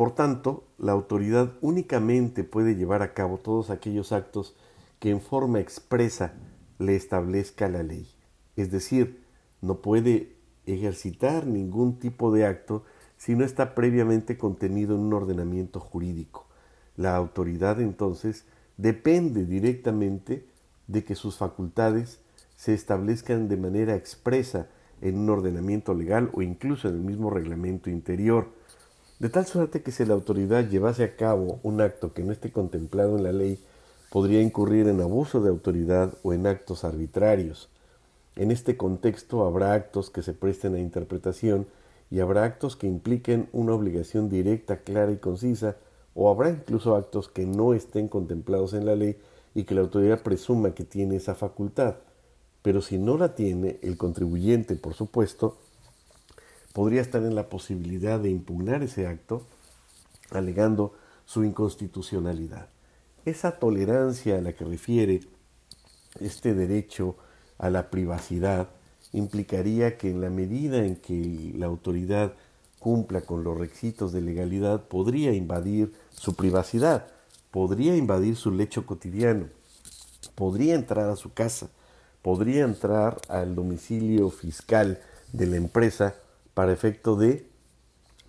Por 0.00 0.14
tanto, 0.14 0.64
la 0.78 0.92
autoridad 0.92 1.52
únicamente 1.60 2.42
puede 2.42 2.74
llevar 2.74 3.02
a 3.02 3.12
cabo 3.12 3.36
todos 3.36 3.68
aquellos 3.68 4.12
actos 4.12 4.56
que 4.98 5.10
en 5.10 5.20
forma 5.20 5.60
expresa 5.60 6.32
le 6.78 6.96
establezca 6.96 7.68
la 7.68 7.82
ley. 7.82 8.08
Es 8.56 8.70
decir, 8.70 9.22
no 9.60 9.82
puede 9.82 10.36
ejercitar 10.64 11.46
ningún 11.46 11.98
tipo 11.98 12.32
de 12.32 12.46
acto 12.46 12.82
si 13.18 13.34
no 13.34 13.44
está 13.44 13.74
previamente 13.74 14.38
contenido 14.38 14.94
en 14.94 15.02
un 15.02 15.12
ordenamiento 15.12 15.80
jurídico. 15.80 16.46
La 16.96 17.14
autoridad 17.14 17.78
entonces 17.78 18.46
depende 18.78 19.44
directamente 19.44 20.46
de 20.86 21.04
que 21.04 21.14
sus 21.14 21.36
facultades 21.36 22.20
se 22.56 22.72
establezcan 22.72 23.48
de 23.48 23.58
manera 23.58 23.96
expresa 23.96 24.70
en 25.02 25.18
un 25.18 25.28
ordenamiento 25.28 25.92
legal 25.92 26.30
o 26.32 26.40
incluso 26.40 26.88
en 26.88 26.94
el 26.94 27.02
mismo 27.02 27.28
reglamento 27.28 27.90
interior, 27.90 28.58
de 29.20 29.28
tal 29.28 29.46
suerte 29.46 29.82
que 29.82 29.92
si 29.92 30.06
la 30.06 30.14
autoridad 30.14 30.66
llevase 30.68 31.04
a 31.04 31.14
cabo 31.14 31.60
un 31.62 31.82
acto 31.82 32.14
que 32.14 32.24
no 32.24 32.32
esté 32.32 32.50
contemplado 32.50 33.18
en 33.18 33.22
la 33.22 33.32
ley, 33.32 33.62
podría 34.10 34.40
incurrir 34.40 34.88
en 34.88 35.02
abuso 35.02 35.42
de 35.42 35.50
autoridad 35.50 36.14
o 36.22 36.32
en 36.32 36.46
actos 36.46 36.84
arbitrarios. 36.84 37.68
En 38.34 38.50
este 38.50 38.78
contexto 38.78 39.44
habrá 39.44 39.74
actos 39.74 40.08
que 40.08 40.22
se 40.22 40.32
presten 40.32 40.74
a 40.74 40.80
interpretación 40.80 41.66
y 42.10 42.20
habrá 42.20 42.44
actos 42.44 42.76
que 42.76 42.86
impliquen 42.86 43.50
una 43.52 43.74
obligación 43.74 44.30
directa, 44.30 44.78
clara 44.78 45.12
y 45.12 45.18
concisa, 45.18 45.76
o 46.14 46.30
habrá 46.30 46.48
incluso 46.48 46.96
actos 46.96 47.28
que 47.28 47.44
no 47.44 47.74
estén 47.74 48.08
contemplados 48.08 48.72
en 48.72 48.86
la 48.86 48.96
ley 48.96 49.18
y 49.54 49.64
que 49.64 49.74
la 49.74 49.82
autoridad 49.82 50.22
presuma 50.22 50.74
que 50.74 50.84
tiene 50.84 51.16
esa 51.16 51.34
facultad. 51.34 51.96
Pero 52.62 52.80
si 52.80 52.96
no 52.96 53.18
la 53.18 53.34
tiene, 53.34 53.78
el 53.82 53.98
contribuyente, 53.98 54.76
por 54.76 54.94
supuesto, 54.94 55.58
podría 56.72 57.00
estar 57.00 57.22
en 57.22 57.34
la 57.34 57.48
posibilidad 57.48 58.20
de 58.20 58.30
impugnar 58.30 58.82
ese 58.82 59.06
acto 59.06 59.46
alegando 60.30 60.94
su 61.24 61.44
inconstitucionalidad. 61.44 62.68
Esa 63.24 63.58
tolerancia 63.58 64.38
a 64.38 64.40
la 64.40 64.52
que 64.52 64.64
refiere 64.64 65.20
este 66.20 66.54
derecho 66.54 67.16
a 67.58 67.70
la 67.70 67.90
privacidad 67.90 68.68
implicaría 69.12 69.98
que 69.98 70.10
en 70.10 70.20
la 70.20 70.30
medida 70.30 70.78
en 70.84 70.96
que 70.96 71.52
la 71.56 71.66
autoridad 71.66 72.34
cumpla 72.78 73.20
con 73.20 73.44
los 73.44 73.58
requisitos 73.58 74.12
de 74.12 74.22
legalidad, 74.22 74.84
podría 74.88 75.32
invadir 75.32 75.92
su 76.10 76.34
privacidad, 76.34 77.06
podría 77.50 77.94
invadir 77.94 78.36
su 78.36 78.50
lecho 78.50 78.86
cotidiano, 78.86 79.48
podría 80.34 80.74
entrar 80.74 81.10
a 81.10 81.16
su 81.16 81.32
casa, 81.32 81.68
podría 82.22 82.64
entrar 82.64 83.20
al 83.28 83.54
domicilio 83.54 84.30
fiscal 84.30 84.98
de 85.32 85.46
la 85.46 85.56
empresa 85.56 86.14
para 86.54 86.72
efecto 86.72 87.16
de 87.16 87.46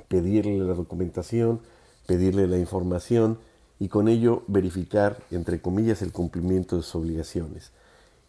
pedirle 0.08 0.58
la 0.60 0.74
documentación, 0.74 1.62
pedirle 2.06 2.48
la 2.48 2.58
información 2.58 3.40
y 3.80 3.88
con 3.88 4.08
ello 4.08 4.44
verificar, 4.48 5.18
entre 5.32 5.62
comillas, 5.62 6.02
el 6.02 6.12
cumplimiento 6.12 6.76
de 6.76 6.84
sus 6.84 6.96
obligaciones. 6.96 7.72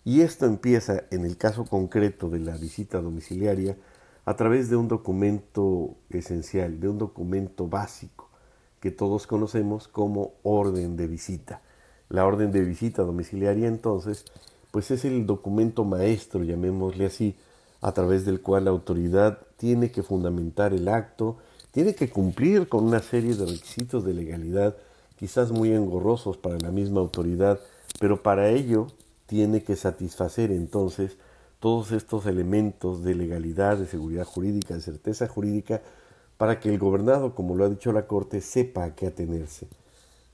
Y 0.04 0.22
esto 0.22 0.46
empieza, 0.46 1.04
en 1.10 1.24
el 1.24 1.36
caso 1.36 1.64
concreto 1.64 2.28
de 2.28 2.40
la 2.40 2.56
visita 2.56 3.00
domiciliaria, 3.00 3.76
a 4.24 4.36
través 4.36 4.70
de 4.70 4.76
un 4.76 4.88
documento 4.88 5.96
esencial, 6.10 6.80
de 6.80 6.88
un 6.88 6.98
documento 6.98 7.66
básico 7.66 8.30
que 8.80 8.90
todos 8.90 9.26
conocemos 9.26 9.88
como 9.88 10.34
orden 10.42 10.96
de 10.96 11.06
visita. 11.06 11.62
La 12.08 12.26
orden 12.26 12.50
de 12.50 12.62
visita 12.62 13.02
domiciliaria 13.02 13.68
entonces, 13.68 14.24
pues 14.70 14.90
es 14.90 15.04
el 15.04 15.26
documento 15.26 15.84
maestro, 15.84 16.42
llamémosle 16.42 17.06
así, 17.06 17.36
a 17.82 17.92
través 17.92 18.24
del 18.24 18.40
cual 18.40 18.64
la 18.64 18.70
autoridad 18.70 19.40
tiene 19.56 19.90
que 19.90 20.02
fundamentar 20.02 20.72
el 20.72 20.88
acto, 20.88 21.36
tiene 21.72 21.94
que 21.94 22.08
cumplir 22.08 22.68
con 22.68 22.84
una 22.84 23.00
serie 23.00 23.34
de 23.34 23.44
requisitos 23.44 24.04
de 24.04 24.14
legalidad, 24.14 24.76
quizás 25.18 25.50
muy 25.50 25.72
engorrosos 25.72 26.36
para 26.36 26.58
la 26.58 26.70
misma 26.70 27.00
autoridad, 27.00 27.58
pero 28.00 28.22
para 28.22 28.48
ello 28.48 28.86
tiene 29.26 29.62
que 29.62 29.76
satisfacer 29.76 30.52
entonces 30.52 31.16
todos 31.58 31.92
estos 31.92 32.26
elementos 32.26 33.02
de 33.02 33.14
legalidad, 33.14 33.76
de 33.78 33.86
seguridad 33.86 34.24
jurídica, 34.24 34.74
de 34.74 34.80
certeza 34.80 35.26
jurídica, 35.26 35.82
para 36.36 36.60
que 36.60 36.68
el 36.68 36.78
gobernado, 36.78 37.34
como 37.34 37.56
lo 37.56 37.64
ha 37.64 37.68
dicho 37.68 37.92
la 37.92 38.06
Corte, 38.06 38.40
sepa 38.40 38.84
a 38.84 38.94
qué 38.94 39.08
atenerse. 39.08 39.68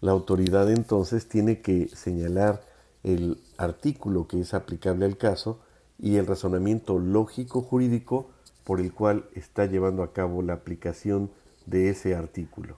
La 0.01 0.13
autoridad 0.13 0.71
entonces 0.71 1.29
tiene 1.29 1.61
que 1.61 1.89
señalar 1.89 2.63
el 3.05 3.39
artículo 3.57 4.27
que 4.27 4.41
es 4.41 4.55
aplicable 4.55 5.05
al 5.07 5.17
caso 5.17 5.61
y 5.99 6.17
el 6.17 6.27
razonamiento 6.27 6.99
lógico 6.99 7.63
jurídico 7.63 8.31
por 8.65 8.81
el 8.81 8.93
cual 8.93 9.25
está 9.35 9.67
llevando 9.67 10.03
a 10.03 10.13
cabo 10.13 10.43
la 10.43 10.55
aplicación 10.55 11.31
de 11.67 11.91
ese 11.91 12.15
artículo. 12.15 12.77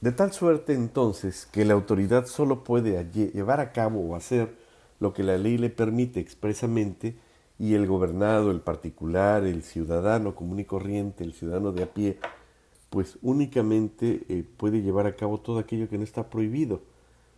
De 0.00 0.12
tal 0.12 0.32
suerte 0.32 0.72
entonces 0.72 1.46
que 1.46 1.64
la 1.64 1.74
autoridad 1.74 2.26
solo 2.26 2.64
puede 2.64 3.04
llevar 3.12 3.60
a 3.60 3.72
cabo 3.72 4.00
o 4.00 4.14
hacer 4.14 4.54
lo 5.00 5.12
que 5.12 5.22
la 5.22 5.36
ley 5.38 5.58
le 5.58 5.70
permite 5.70 6.20
expresamente 6.20 7.16
y 7.58 7.74
el 7.74 7.86
gobernado, 7.86 8.50
el 8.50 8.60
particular, 8.60 9.44
el 9.44 9.62
ciudadano 9.62 10.34
común 10.34 10.60
y 10.60 10.64
corriente, 10.64 11.24
el 11.24 11.32
ciudadano 11.32 11.72
de 11.72 11.84
a 11.84 11.92
pie, 11.92 12.18
pues 12.90 13.18
únicamente 13.22 14.22
eh, 14.28 14.44
puede 14.56 14.82
llevar 14.82 15.06
a 15.06 15.16
cabo 15.16 15.40
todo 15.40 15.58
aquello 15.58 15.88
que 15.88 15.98
no 15.98 16.04
está 16.04 16.28
prohibido. 16.28 16.82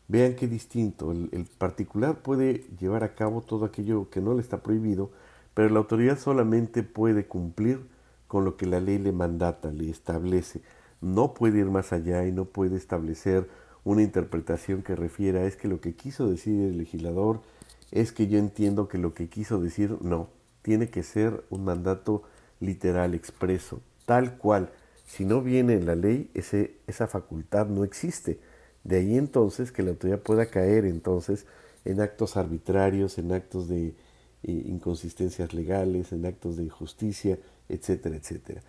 Vean 0.09 0.37
qué 0.37 0.49
distinto, 0.49 1.13
el, 1.13 1.49
particular 1.59 2.23
puede 2.23 2.65
llevar 2.81 3.05
a 3.05 3.15
cabo 3.15 3.43
todo 3.43 3.67
aquello 3.67 4.09
que 4.09 4.23
no 4.23 4.33
le 4.33 4.41
está 4.41 4.63
prohibido, 4.63 5.11
pero 5.53 5.69
la 5.69 5.81
autoridad 5.81 6.19
solamente 6.19 6.83
puede 6.83 7.27
cumplir 7.27 7.87
con 8.27 8.47
lo 8.47 8.57
que 8.57 8.65
la 8.65 8.81
ley 8.81 8.99
le 8.99 9.13
mandata, 9.13 9.71
le 9.71 9.91
establece. 9.91 10.63
No 11.03 11.35
puede 11.35 11.59
ir 11.59 11.67
más 11.67 11.93
allá 11.93 12.27
y 12.27 12.33
no 12.33 12.47
puede 12.47 12.77
establecer 12.77 13.49
una 13.85 14.03
interpretación 14.03 14.83
que 14.83 14.97
refiera 14.97 15.45
es 15.45 15.57
que 15.57 15.69
lo 15.69 15.81
que 15.81 15.95
quiso 15.95 16.29
decir 16.29 16.59
el 16.61 16.79
legislador 16.79 17.43
es 17.91 18.13
que 18.13 18.29
yo 18.29 18.39
entiendo 18.39 18.89
que 18.89 18.99
lo 18.99 19.13
que 19.13 19.29
quiso 19.29 19.61
decir 19.61 19.99
no, 20.01 20.31
tiene 20.63 20.89
que 20.89 21.03
ser 21.03 21.45
un 21.51 21.65
mandato 21.65 22.23
literal, 22.61 23.15
expreso, 23.15 23.81
tal 24.07 24.39
cual. 24.39 24.71
Si 25.07 25.25
no 25.25 25.43
viene 25.43 25.75
en 25.75 25.87
la 25.87 25.95
ley, 25.95 26.31
esa 26.35 27.07
facultad 27.07 27.67
no 27.67 27.85
existe. 27.85 28.41
De 28.89 28.97
ahí 28.97 29.19
entonces 29.19 29.71
que 29.71 29.83
la 29.83 29.91
autoridad 29.91 30.21
pueda 30.21 30.47
caer 30.47 30.87
entonces 30.87 31.45
en 31.85 32.01
actos 32.01 32.39
arbitrarios, 32.39 33.19
en 33.19 33.33
actos 33.33 33.69
de 33.69 33.89
eh, 33.89 33.95
inconsistencias 34.43 35.53
legales, 35.53 36.11
en 36.13 36.25
actos 36.25 36.57
de 36.57 36.65
injusticia, 36.65 37.39
etcétera, 37.69 38.17
etcétera. 38.17 38.63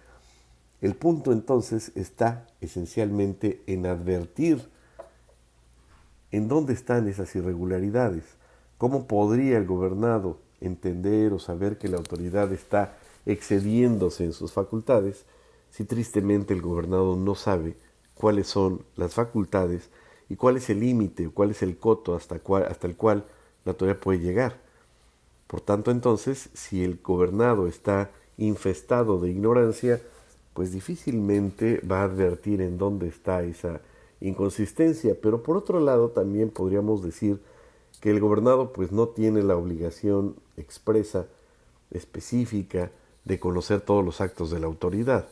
El 0.81 0.95
punto 0.95 1.31
entonces 1.31 1.93
está 1.95 2.47
esencialmente 2.59 3.61
en 3.65 3.85
advertir 3.85 4.67
¿En 6.31 6.47
dónde 6.47 6.73
están 6.73 7.07
esas 7.07 7.33
irregularidades? 7.35 8.23
¿Cómo 8.77 9.07
podría 9.07 9.57
el 9.57 9.65
gobernado 9.65 10.37
entender 10.61 11.33
o 11.33 11.39
saber 11.39 11.77
que 11.77 11.87
la 11.87 11.97
autoridad 11.97 12.51
está 12.51 12.97
excediéndose 13.25 14.25
en 14.25 14.33
sus 14.33 14.51
facultades 14.51 15.25
si 15.71 15.85
tristemente 15.85 16.53
el 16.53 16.61
gobernado 16.61 17.15
no 17.15 17.33
sabe 17.33 17.77
cuáles 18.13 18.47
son 18.47 18.83
las 18.95 19.15
facultades 19.15 19.89
y 20.29 20.35
cuál 20.35 20.57
es 20.57 20.69
el 20.69 20.79
límite 20.79 21.27
o 21.27 21.33
cuál 21.33 21.51
es 21.51 21.61
el 21.63 21.77
coto 21.77 22.15
hasta, 22.15 22.39
hasta 22.67 22.87
el 22.87 22.95
cual 22.95 23.25
la 23.65 23.71
autoridad 23.71 23.97
puede 23.97 24.19
llegar? 24.19 24.57
Por 25.47 25.61
tanto, 25.61 25.89
entonces, 25.89 26.49
si 26.53 26.83
el 26.83 26.99
gobernado 27.03 27.67
está 27.67 28.11
infestado 28.37 29.19
de 29.19 29.31
ignorancia, 29.31 30.01
pues 30.53 30.71
difícilmente 30.71 31.81
va 31.81 32.01
a 32.01 32.03
advertir 32.03 32.61
en 32.61 32.77
dónde 32.77 33.07
está 33.07 33.43
esa 33.43 33.81
inconsistencia, 34.21 35.15
pero 35.21 35.43
por 35.43 35.57
otro 35.57 35.79
lado 35.79 36.09
también 36.09 36.49
podríamos 36.49 37.03
decir 37.03 37.39
que 38.01 38.11
el 38.11 38.19
gobernado 38.19 38.73
pues 38.73 38.91
no 38.91 39.07
tiene 39.07 39.41
la 39.41 39.55
obligación 39.55 40.35
expresa, 40.57 41.27
específica, 41.91 42.91
de 43.25 43.39
conocer 43.39 43.81
todos 43.81 44.03
los 44.03 44.21
actos 44.21 44.51
de 44.51 44.59
la 44.59 44.67
autoridad. 44.67 45.27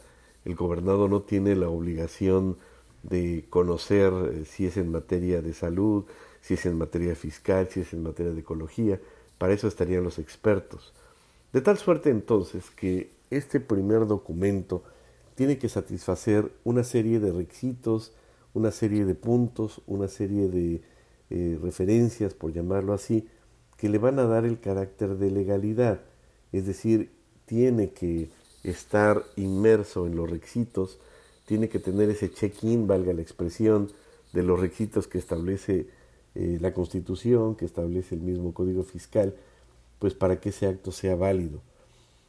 El 0.46 0.56
gobernado 0.56 1.08
no 1.08 1.22
tiene 1.22 1.56
la 1.56 1.70
obligación 1.70 2.58
de 3.04 3.46
conocer 3.50 4.12
eh, 4.13 4.46
si 4.46 4.66
es 4.66 4.77
en 4.77 4.92
materia 4.92 5.42
de 5.42 5.54
salud, 5.54 6.06
si 6.42 6.56
es 6.56 6.66
en 6.66 6.77
materia 6.77 7.16
fiscal, 7.16 7.68
si 7.70 7.82
es 7.82 7.94
en 7.94 8.04
materia 8.04 8.34
de 8.34 8.39
ecología. 8.39 9.00
Para 9.38 9.54
eso 9.54 9.68
estarían 9.68 10.04
los 10.04 10.20
expertos. 10.20 10.94
De 11.54 11.62
tal 11.62 11.77
suerte 11.77 12.10
entonces 12.10 12.70
que 12.72 13.12
este 13.30 13.60
primer 13.60 14.08
documento 14.08 14.84
tiene 15.36 15.58
que 15.58 15.70
satisfacer 15.70 16.51
una 16.63 16.84
serie 16.84 17.20
de 17.20 17.32
requisitos, 17.32 18.13
una 18.54 18.72
serie 18.72 19.06
de 19.06 19.16
puntos, 19.16 19.82
una 19.86 20.08
serie 20.08 20.48
de 20.50 20.82
eh, 21.30 21.60
referencias, 21.62 22.34
por 22.34 22.54
llamarlo 22.54 22.94
así, 22.94 23.27
que 23.77 23.89
le 23.89 24.00
van 24.00 24.18
a 24.20 24.25
dar 24.25 24.46
el 24.46 24.60
carácter 24.60 25.18
de 25.18 25.30
legalidad. 25.30 26.01
Es 26.51 26.66
decir, 26.66 27.12
tiene 27.46 27.92
que 27.92 28.30
estar 28.63 29.24
inmerso 29.36 30.08
en 30.08 30.16
los 30.16 30.30
requisitos, 30.30 31.00
tiene 31.48 31.70
que 31.70 31.80
tener 31.80 32.10
ese 32.10 32.30
check-in, 32.30 32.86
valga 32.86 33.13
la 33.13 33.24
expresión, 33.24 33.89
de 34.34 34.44
los 34.44 34.60
requisitos 34.60 35.08
que 35.08 35.18
establece 35.18 35.88
eh, 36.36 36.58
la 36.62 36.74
Constitución, 36.74 37.56
que 37.56 37.63
establece 37.63 38.16
el 38.16 38.22
mismo 38.22 38.54
Código 38.54 38.84
Fiscal, 38.84 39.34
pues 39.98 40.13
para 40.13 40.39
que 40.39 40.50
ese 40.50 40.68
acto 40.68 40.92
sea 40.92 41.16
válido. 41.16 41.62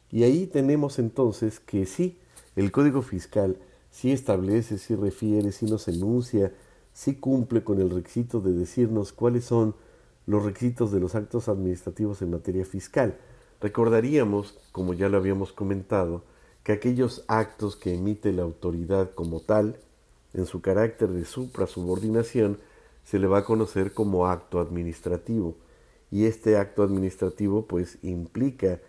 Y 0.09 0.23
ahí 0.23 0.47
tenemos 0.47 0.97
entonces 0.97 1.59
que 1.59 1.85
sí, 1.85 2.17
el 2.55 2.71
Código 2.71 3.01
Fiscal 3.01 3.57
si 3.91 4.11
establece, 4.11 4.77
si 4.77 4.95
refiere, 4.95 5.51
si 5.51 5.65
nos 5.65 5.87
enuncia, 5.87 6.53
si 6.93 7.15
cumple 7.15 7.63
con 7.63 7.81
el 7.81 7.89
requisito 7.89 8.39
de 8.39 8.53
decirnos 8.53 9.11
cuáles 9.13 9.45
son 9.45 9.75
los 10.25 10.43
requisitos 10.45 10.91
de 10.91 10.99
los 10.99 11.15
actos 11.15 11.49
administrativos 11.49 12.21
en 12.21 12.31
materia 12.31 12.65
fiscal. 12.65 13.17
Recordaríamos, 13.61 14.57
como 14.71 14.93
ya 14.93 15.09
lo 15.09 15.17
habíamos 15.17 15.51
comentado, 15.51 16.23
que 16.63 16.71
aquellos 16.71 17.23
actos 17.27 17.75
que 17.75 17.93
emite 17.93 18.31
la 18.33 18.43
autoridad 18.43 19.11
como 19.13 19.39
tal, 19.39 19.77
en 20.33 20.45
su 20.45 20.61
carácter 20.61 21.09
de 21.09 21.25
supra-subordinación, 21.25 22.59
se 23.03 23.19
le 23.19 23.27
va 23.27 23.39
a 23.39 23.45
conocer 23.45 23.93
como 23.93 24.27
acto 24.27 24.59
administrativo. 24.59 25.55
Y 26.11 26.25
este 26.25 26.57
acto 26.57 26.83
administrativo 26.83 27.65
pues 27.65 27.97
implica 28.03 28.79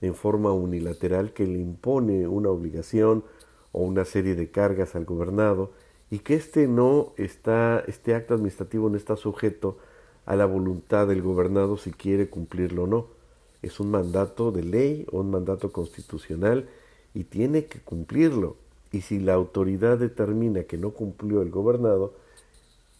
en 0.00 0.14
forma 0.14 0.52
unilateral 0.52 1.32
que 1.32 1.46
le 1.46 1.58
impone 1.58 2.26
una 2.26 2.48
obligación 2.48 3.24
o 3.72 3.82
una 3.82 4.04
serie 4.04 4.34
de 4.34 4.50
cargas 4.50 4.96
al 4.96 5.04
gobernado 5.04 5.72
y 6.10 6.20
que 6.20 6.34
este 6.34 6.66
no 6.66 7.12
está, 7.16 7.84
este 7.86 8.14
acto 8.14 8.34
administrativo 8.34 8.88
no 8.88 8.96
está 8.96 9.16
sujeto 9.16 9.78
a 10.26 10.36
la 10.36 10.46
voluntad 10.46 11.06
del 11.06 11.22
gobernado 11.22 11.76
si 11.76 11.92
quiere 11.92 12.28
cumplirlo 12.28 12.84
o 12.84 12.86
no. 12.86 13.06
Es 13.62 13.78
un 13.78 13.90
mandato 13.90 14.50
de 14.50 14.64
ley 14.64 15.06
o 15.12 15.20
un 15.20 15.30
mandato 15.30 15.70
constitucional 15.70 16.68
y 17.14 17.24
tiene 17.24 17.66
que 17.66 17.80
cumplirlo. 17.80 18.56
Y 18.92 19.02
si 19.02 19.20
la 19.20 19.34
autoridad 19.34 19.98
determina 19.98 20.64
que 20.64 20.78
no 20.78 20.90
cumplió 20.90 21.42
el 21.42 21.50
gobernado, 21.50 22.14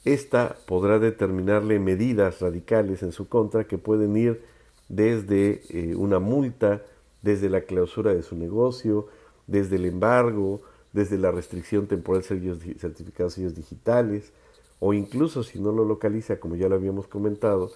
ésta 0.04 0.56
podrá 0.66 0.98
determinarle 0.98 1.78
medidas 1.78 2.40
radicales 2.40 3.02
en 3.02 3.12
su 3.12 3.28
contra 3.28 3.64
que 3.64 3.78
pueden 3.78 4.16
ir 4.16 4.42
desde 4.88 5.62
eh, 5.68 5.94
una 5.94 6.18
multa, 6.18 6.82
desde 7.22 7.48
la 7.48 7.62
clausura 7.62 8.14
de 8.14 8.22
su 8.22 8.36
negocio, 8.36 9.08
desde 9.46 9.76
el 9.76 9.84
embargo, 9.84 10.62
desde 10.92 11.18
la 11.18 11.30
restricción 11.30 11.86
temporal 11.86 12.22
de 12.22 12.76
certificados 12.78 13.34
sellos 13.34 13.54
digitales, 13.54 14.32
o 14.78 14.94
incluso 14.94 15.42
si 15.42 15.60
no 15.60 15.72
lo 15.72 15.84
localiza, 15.84 16.40
como 16.40 16.56
ya 16.56 16.68
lo 16.68 16.74
habíamos 16.74 17.06
comentado, 17.06 17.70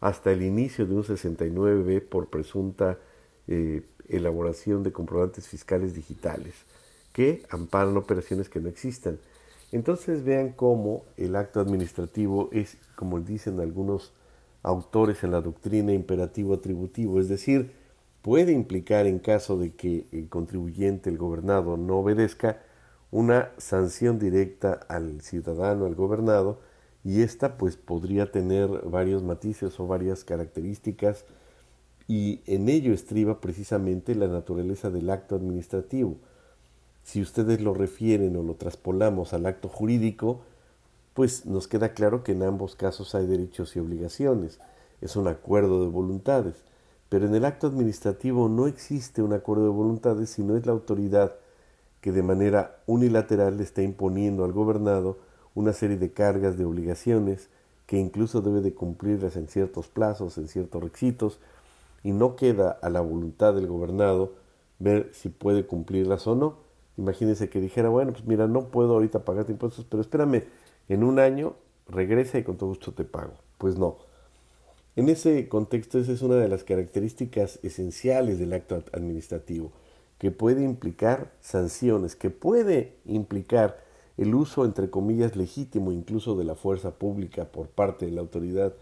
hasta 0.00 0.32
el 0.32 0.42
inicio 0.42 0.86
de 0.86 0.94
un 0.94 1.04
69B 1.04 2.02
por 2.02 2.28
presunta 2.28 2.98
eh, 3.48 3.82
elaboración 4.10 4.82
de 4.82 4.92
comprobantes 4.92 5.48
fiscales 5.48 5.94
digitales 5.94 6.54
que 7.12 7.42
amparan 7.50 7.96
operaciones 7.96 8.48
que 8.48 8.60
no 8.60 8.68
existan. 8.68 9.18
Entonces 9.72 10.24
vean 10.24 10.50
cómo 10.52 11.04
el 11.16 11.36
acto 11.36 11.60
administrativo 11.60 12.48
es, 12.52 12.76
como 12.96 13.20
dicen 13.20 13.60
algunos 13.60 14.12
autores 14.62 15.22
en 15.24 15.32
la 15.32 15.40
doctrina, 15.40 15.92
imperativo 15.92 16.54
atributivo, 16.54 17.20
es 17.20 17.28
decir, 17.28 17.72
puede 18.22 18.52
implicar 18.52 19.06
en 19.06 19.18
caso 19.18 19.56
de 19.58 19.72
que 19.72 20.06
el 20.12 20.28
contribuyente, 20.28 21.08
el 21.08 21.18
gobernado, 21.18 21.76
no 21.76 21.98
obedezca, 21.98 22.60
una 23.10 23.50
sanción 23.56 24.18
directa 24.18 24.72
al 24.88 25.20
ciudadano, 25.22 25.86
al 25.86 25.94
gobernado, 25.94 26.60
y 27.02 27.22
esta 27.22 27.56
pues 27.56 27.76
podría 27.76 28.30
tener 28.30 28.68
varios 28.84 29.22
matices 29.22 29.80
o 29.80 29.86
varias 29.86 30.22
características 30.22 31.24
y 32.10 32.40
en 32.48 32.68
ello 32.68 32.92
estriba 32.92 33.40
precisamente 33.40 34.16
la 34.16 34.26
naturaleza 34.26 34.90
del 34.90 35.10
acto 35.10 35.36
administrativo. 35.36 36.16
Si 37.04 37.22
ustedes 37.22 37.60
lo 37.60 37.72
refieren 37.72 38.34
o 38.34 38.42
lo 38.42 38.54
traspolamos 38.54 39.32
al 39.32 39.46
acto 39.46 39.68
jurídico, 39.68 40.40
pues 41.14 41.46
nos 41.46 41.68
queda 41.68 41.94
claro 41.94 42.24
que 42.24 42.32
en 42.32 42.42
ambos 42.42 42.74
casos 42.74 43.14
hay 43.14 43.28
derechos 43.28 43.76
y 43.76 43.78
obligaciones. 43.78 44.58
Es 45.00 45.14
un 45.14 45.28
acuerdo 45.28 45.84
de 45.84 45.88
voluntades. 45.88 46.56
Pero 47.08 47.26
en 47.26 47.34
el 47.36 47.44
acto 47.44 47.68
administrativo 47.68 48.48
no 48.48 48.66
existe 48.66 49.22
un 49.22 49.32
acuerdo 49.32 49.62
de 49.62 49.70
voluntades, 49.70 50.30
sino 50.30 50.56
es 50.56 50.66
la 50.66 50.72
autoridad 50.72 51.36
que 52.00 52.10
de 52.10 52.24
manera 52.24 52.80
unilateral 52.86 53.58
le 53.58 53.62
está 53.62 53.82
imponiendo 53.82 54.44
al 54.44 54.50
gobernado 54.50 55.18
una 55.54 55.72
serie 55.72 55.96
de 55.96 56.10
cargas, 56.10 56.58
de 56.58 56.64
obligaciones, 56.64 57.50
que 57.86 57.98
incluso 57.98 58.40
debe 58.40 58.62
de 58.62 58.74
cumplirlas 58.74 59.36
en 59.36 59.46
ciertos 59.46 59.86
plazos, 59.86 60.38
en 60.38 60.48
ciertos 60.48 60.82
requisitos, 60.82 61.38
y 62.02 62.12
no 62.12 62.36
queda 62.36 62.70
a 62.70 62.90
la 62.90 63.00
voluntad 63.00 63.54
del 63.54 63.66
gobernado 63.66 64.34
ver 64.78 65.10
si 65.12 65.28
puede 65.28 65.66
cumplirlas 65.66 66.26
o 66.26 66.34
no. 66.34 66.58
Imagínense 66.96 67.48
que 67.48 67.60
dijera, 67.60 67.88
bueno, 67.88 68.12
pues 68.12 68.26
mira, 68.26 68.46
no 68.46 68.68
puedo 68.68 68.94
ahorita 68.94 69.24
pagarte 69.24 69.52
impuestos, 69.52 69.86
pero 69.88 70.00
espérame, 70.00 70.44
en 70.88 71.04
un 71.04 71.18
año 71.18 71.54
regresa 71.88 72.38
y 72.38 72.42
con 72.42 72.56
todo 72.56 72.70
gusto 72.70 72.92
te 72.92 73.04
pago. 73.04 73.34
Pues 73.58 73.78
no. 73.78 73.98
En 74.96 75.08
ese 75.08 75.48
contexto, 75.48 75.98
esa 75.98 76.12
es 76.12 76.22
una 76.22 76.36
de 76.36 76.48
las 76.48 76.64
características 76.64 77.60
esenciales 77.62 78.38
del 78.38 78.52
acto 78.52 78.82
administrativo, 78.92 79.72
que 80.18 80.30
puede 80.30 80.62
implicar 80.62 81.32
sanciones, 81.40 82.16
que 82.16 82.30
puede 82.30 82.96
implicar 83.06 83.78
el 84.16 84.34
uso, 84.34 84.64
entre 84.64 84.90
comillas, 84.90 85.36
legítimo 85.36 85.92
incluso 85.92 86.36
de 86.36 86.44
la 86.44 86.54
fuerza 86.54 86.90
pública 86.98 87.46
por 87.46 87.68
parte 87.68 88.06
de 88.06 88.12
la 88.12 88.20
autoridad 88.20 88.74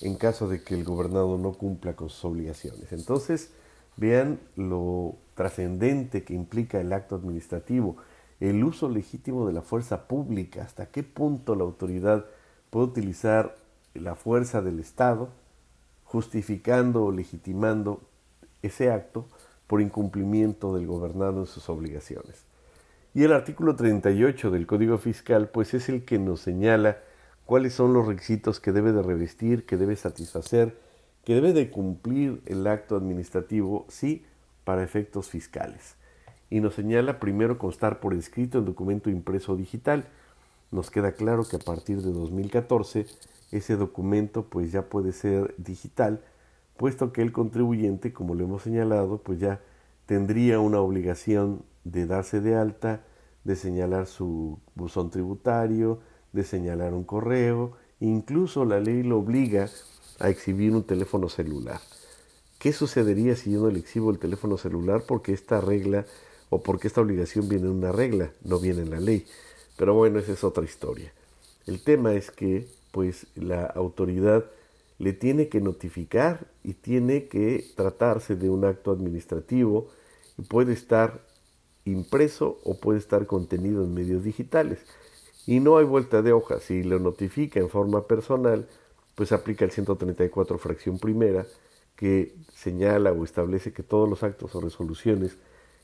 en 0.00 0.16
caso 0.16 0.48
de 0.48 0.62
que 0.62 0.74
el 0.74 0.84
gobernado 0.84 1.36
no 1.38 1.52
cumpla 1.52 1.94
con 1.94 2.08
sus 2.08 2.24
obligaciones. 2.24 2.92
Entonces, 2.92 3.50
vean 3.96 4.40
lo 4.56 5.16
trascendente 5.34 6.24
que 6.24 6.34
implica 6.34 6.80
el 6.80 6.92
acto 6.92 7.16
administrativo, 7.16 7.96
el 8.40 8.64
uso 8.64 8.88
legítimo 8.88 9.46
de 9.46 9.52
la 9.52 9.62
fuerza 9.62 10.08
pública, 10.08 10.62
hasta 10.62 10.86
qué 10.86 11.02
punto 11.02 11.54
la 11.54 11.64
autoridad 11.64 12.24
puede 12.70 12.86
utilizar 12.86 13.56
la 13.94 14.14
fuerza 14.14 14.62
del 14.62 14.80
Estado, 14.80 15.28
justificando 16.04 17.04
o 17.04 17.12
legitimando 17.12 18.00
ese 18.62 18.90
acto 18.90 19.26
por 19.66 19.80
incumplimiento 19.80 20.74
del 20.74 20.86
gobernado 20.86 21.40
en 21.40 21.46
sus 21.46 21.68
obligaciones. 21.68 22.44
Y 23.12 23.24
el 23.24 23.32
artículo 23.32 23.76
38 23.76 24.50
del 24.50 24.66
Código 24.66 24.98
Fiscal, 24.98 25.48
pues 25.48 25.74
es 25.74 25.88
el 25.88 26.04
que 26.04 26.18
nos 26.18 26.40
señala 26.40 26.98
cuáles 27.50 27.74
son 27.74 27.92
los 27.92 28.06
requisitos 28.06 28.60
que 28.60 28.70
debe 28.70 28.92
de 28.92 29.02
revestir, 29.02 29.66
que 29.66 29.76
debe 29.76 29.96
satisfacer, 29.96 30.78
que 31.24 31.34
debe 31.34 31.52
de 31.52 31.68
cumplir 31.68 32.42
el 32.46 32.64
acto 32.68 32.94
administrativo, 32.94 33.86
sí, 33.88 34.24
para 34.62 34.84
efectos 34.84 35.30
fiscales. 35.30 35.96
Y 36.48 36.60
nos 36.60 36.76
señala 36.76 37.18
primero 37.18 37.58
constar 37.58 37.98
por 37.98 38.14
escrito 38.14 38.58
en 38.58 38.66
documento 38.66 39.10
impreso 39.10 39.56
digital. 39.56 40.04
Nos 40.70 40.92
queda 40.92 41.10
claro 41.10 41.42
que 41.42 41.56
a 41.56 41.58
partir 41.58 42.02
de 42.02 42.12
2014 42.12 43.06
ese 43.50 43.74
documento 43.74 44.44
pues 44.44 44.70
ya 44.70 44.82
puede 44.82 45.10
ser 45.10 45.52
digital, 45.58 46.22
puesto 46.76 47.12
que 47.12 47.20
el 47.20 47.32
contribuyente, 47.32 48.12
como 48.12 48.36
lo 48.36 48.44
hemos 48.44 48.62
señalado, 48.62 49.18
pues 49.18 49.40
ya 49.40 49.60
tendría 50.06 50.60
una 50.60 50.78
obligación 50.78 51.64
de 51.82 52.06
darse 52.06 52.40
de 52.40 52.54
alta, 52.54 53.00
de 53.42 53.56
señalar 53.56 54.06
su 54.06 54.60
buzón 54.76 55.10
tributario, 55.10 55.98
de 56.32 56.44
señalar 56.44 56.94
un 56.94 57.04
correo, 57.04 57.72
incluso 58.00 58.64
la 58.64 58.80
ley 58.80 59.02
lo 59.02 59.18
obliga 59.18 59.68
a 60.18 60.28
exhibir 60.28 60.72
un 60.72 60.84
teléfono 60.84 61.28
celular. 61.28 61.80
¿Qué 62.58 62.72
sucedería 62.72 63.36
si 63.36 63.52
yo 63.52 63.62
no 63.62 63.70
le 63.70 63.78
exhibo 63.78 64.10
el 64.10 64.18
teléfono 64.18 64.58
celular? 64.58 65.04
Porque 65.06 65.32
esta 65.32 65.60
regla 65.60 66.04
o 66.50 66.62
porque 66.62 66.88
esta 66.88 67.00
obligación 67.00 67.48
viene 67.48 67.66
en 67.66 67.72
una 67.72 67.92
regla, 67.92 68.32
no 68.44 68.58
viene 68.58 68.82
en 68.82 68.90
la 68.90 69.00
ley. 69.00 69.26
Pero 69.76 69.94
bueno, 69.94 70.18
esa 70.18 70.32
es 70.32 70.44
otra 70.44 70.64
historia. 70.64 71.12
El 71.66 71.82
tema 71.82 72.12
es 72.14 72.30
que 72.30 72.68
pues 72.90 73.26
la 73.34 73.64
autoridad 73.64 74.44
le 74.98 75.14
tiene 75.14 75.48
que 75.48 75.60
notificar 75.62 76.46
y 76.62 76.74
tiene 76.74 77.28
que 77.28 77.64
tratarse 77.76 78.36
de 78.36 78.50
un 78.50 78.66
acto 78.66 78.90
administrativo 78.90 79.88
y 80.36 80.42
puede 80.42 80.74
estar 80.74 81.24
impreso 81.86 82.60
o 82.64 82.78
puede 82.78 82.98
estar 82.98 83.26
contenido 83.26 83.82
en 83.84 83.94
medios 83.94 84.22
digitales. 84.22 84.80
Y 85.46 85.60
no 85.60 85.78
hay 85.78 85.84
vuelta 85.84 86.22
de 86.22 86.32
hoja. 86.32 86.60
Si 86.60 86.82
lo 86.82 86.98
notifica 86.98 87.60
en 87.60 87.68
forma 87.68 88.06
personal, 88.06 88.66
pues 89.14 89.32
aplica 89.32 89.64
el 89.64 89.70
134 89.70 90.58
fracción 90.58 90.98
primera, 90.98 91.46
que 91.96 92.34
señala 92.54 93.12
o 93.12 93.24
establece 93.24 93.72
que 93.72 93.82
todos 93.82 94.08
los 94.08 94.22
actos 94.22 94.54
o 94.54 94.60
resoluciones 94.60 95.36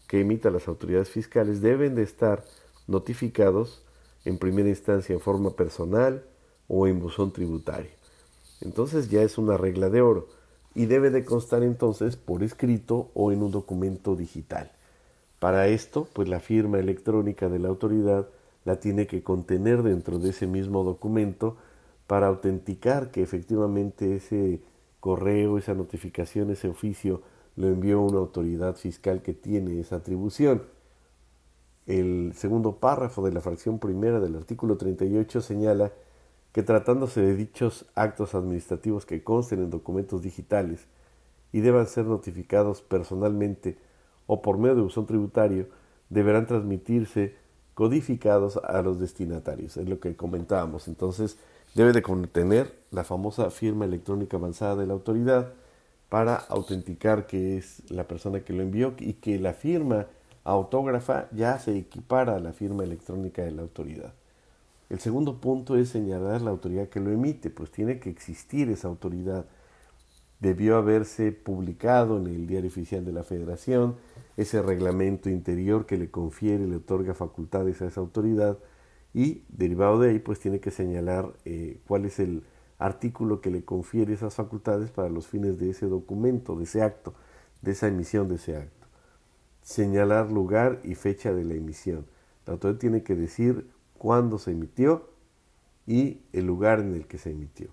que 0.06 0.20
emitan 0.20 0.52
las 0.52 0.68
autoridades 0.68 1.10
fiscales 1.10 1.60
deben 1.60 1.94
de 1.94 2.02
estar 2.02 2.44
notificados 2.86 3.82
en 4.24 4.38
primera 4.38 4.68
instancia 4.68 5.12
en 5.12 5.20
forma 5.20 5.50
personal 5.50 6.24
o 6.68 6.86
en 6.86 7.00
buzón 7.00 7.32
tributario. 7.32 7.90
Entonces 8.60 9.10
ya 9.10 9.22
es 9.22 9.38
una 9.38 9.56
regla 9.56 9.90
de 9.90 10.00
oro 10.00 10.28
y 10.74 10.86
debe 10.86 11.10
de 11.10 11.24
constar 11.24 11.62
entonces 11.62 12.16
por 12.16 12.42
escrito 12.42 13.10
o 13.14 13.32
en 13.32 13.42
un 13.42 13.50
documento 13.50 14.16
digital. 14.16 14.70
Para 15.38 15.68
esto, 15.68 16.08
pues 16.12 16.28
la 16.28 16.40
firma 16.40 16.78
electrónica 16.78 17.48
de 17.48 17.58
la 17.58 17.68
autoridad 17.68 18.28
la 18.66 18.80
tiene 18.80 19.06
que 19.06 19.22
contener 19.22 19.82
dentro 19.82 20.18
de 20.18 20.30
ese 20.30 20.46
mismo 20.46 20.84
documento 20.84 21.56
para 22.08 22.26
autenticar 22.26 23.10
que 23.12 23.22
efectivamente 23.22 24.16
ese 24.16 24.60
correo, 25.00 25.56
esa 25.56 25.72
notificación, 25.72 26.50
ese 26.50 26.68
oficio 26.68 27.22
lo 27.54 27.68
envió 27.68 28.00
una 28.02 28.18
autoridad 28.18 28.74
fiscal 28.74 29.22
que 29.22 29.34
tiene 29.34 29.80
esa 29.80 29.96
atribución. 29.96 30.64
El 31.86 32.32
segundo 32.34 32.76
párrafo 32.76 33.24
de 33.24 33.32
la 33.32 33.40
fracción 33.40 33.78
primera 33.78 34.18
del 34.18 34.34
artículo 34.34 34.76
38 34.76 35.40
señala 35.40 35.92
que 36.50 36.64
tratándose 36.64 37.20
de 37.20 37.36
dichos 37.36 37.86
actos 37.94 38.34
administrativos 38.34 39.06
que 39.06 39.22
consten 39.22 39.60
en 39.60 39.70
documentos 39.70 40.22
digitales 40.22 40.88
y 41.52 41.60
deban 41.60 41.86
ser 41.86 42.06
notificados 42.06 42.82
personalmente 42.82 43.78
o 44.26 44.42
por 44.42 44.58
medio 44.58 44.74
de 44.74 44.82
buzón 44.82 45.06
tributario 45.06 45.68
deberán 46.10 46.46
transmitirse 46.46 47.45
codificados 47.76 48.56
a 48.56 48.80
los 48.80 48.98
destinatarios, 48.98 49.76
es 49.76 49.86
lo 49.86 50.00
que 50.00 50.16
comentábamos. 50.16 50.88
Entonces, 50.88 51.36
debe 51.74 51.92
de 51.92 52.00
contener 52.00 52.74
la 52.90 53.04
famosa 53.04 53.50
firma 53.50 53.84
electrónica 53.84 54.38
avanzada 54.38 54.76
de 54.76 54.86
la 54.86 54.94
autoridad 54.94 55.52
para 56.08 56.36
autenticar 56.36 57.26
que 57.26 57.58
es 57.58 57.82
la 57.90 58.08
persona 58.08 58.40
que 58.40 58.54
lo 58.54 58.62
envió 58.62 58.94
y 58.98 59.12
que 59.12 59.38
la 59.38 59.52
firma 59.52 60.06
autógrafa 60.42 61.28
ya 61.32 61.58
se 61.58 61.76
equipara 61.76 62.36
a 62.36 62.40
la 62.40 62.54
firma 62.54 62.82
electrónica 62.82 63.42
de 63.42 63.50
la 63.50 63.60
autoridad. 63.60 64.14
El 64.88 64.98
segundo 64.98 65.38
punto 65.38 65.76
es 65.76 65.90
señalar 65.90 66.40
la 66.40 66.52
autoridad 66.52 66.88
que 66.88 67.00
lo 67.00 67.10
emite, 67.10 67.50
pues 67.50 67.70
tiene 67.70 68.00
que 68.00 68.08
existir 68.08 68.70
esa 68.70 68.88
autoridad. 68.88 69.44
Debió 70.40 70.76
haberse 70.76 71.32
publicado 71.32 72.18
en 72.18 72.26
el 72.26 72.46
Diario 72.46 72.68
Oficial 72.68 73.04
de 73.04 73.12
la 73.12 73.22
Federación, 73.22 73.96
ese 74.36 74.60
reglamento 74.62 75.30
interior 75.30 75.86
que 75.86 75.96
le 75.96 76.10
confiere 76.10 76.64
y 76.64 76.66
le 76.68 76.76
otorga 76.76 77.14
facultades 77.14 77.80
a 77.80 77.86
esa 77.86 78.00
autoridad 78.00 78.58
y 79.14 79.44
derivado 79.48 79.98
de 79.98 80.10
ahí 80.10 80.18
pues 80.18 80.40
tiene 80.40 80.60
que 80.60 80.70
señalar 80.70 81.32
eh, 81.46 81.80
cuál 81.86 82.04
es 82.04 82.18
el 82.18 82.42
artículo 82.78 83.40
que 83.40 83.50
le 83.50 83.64
confiere 83.64 84.12
esas 84.12 84.34
facultades 84.34 84.90
para 84.90 85.08
los 85.08 85.26
fines 85.26 85.58
de 85.58 85.70
ese 85.70 85.86
documento, 85.86 86.54
de 86.56 86.64
ese 86.64 86.82
acto, 86.82 87.14
de 87.62 87.72
esa 87.72 87.88
emisión 87.88 88.28
de 88.28 88.34
ese 88.34 88.56
acto. 88.56 88.86
señalar 89.62 90.30
lugar 90.30 90.80
y 90.84 90.94
fecha 90.94 91.32
de 91.32 91.44
la 91.44 91.54
emisión. 91.54 92.06
La 92.46 92.52
autoridad 92.52 92.78
tiene 92.78 93.02
que 93.02 93.16
decir 93.16 93.66
cuándo 93.98 94.38
se 94.38 94.52
emitió 94.52 95.10
y 95.86 96.20
el 96.32 96.46
lugar 96.46 96.80
en 96.80 96.94
el 96.94 97.06
que 97.06 97.18
se 97.18 97.30
emitió. 97.30 97.70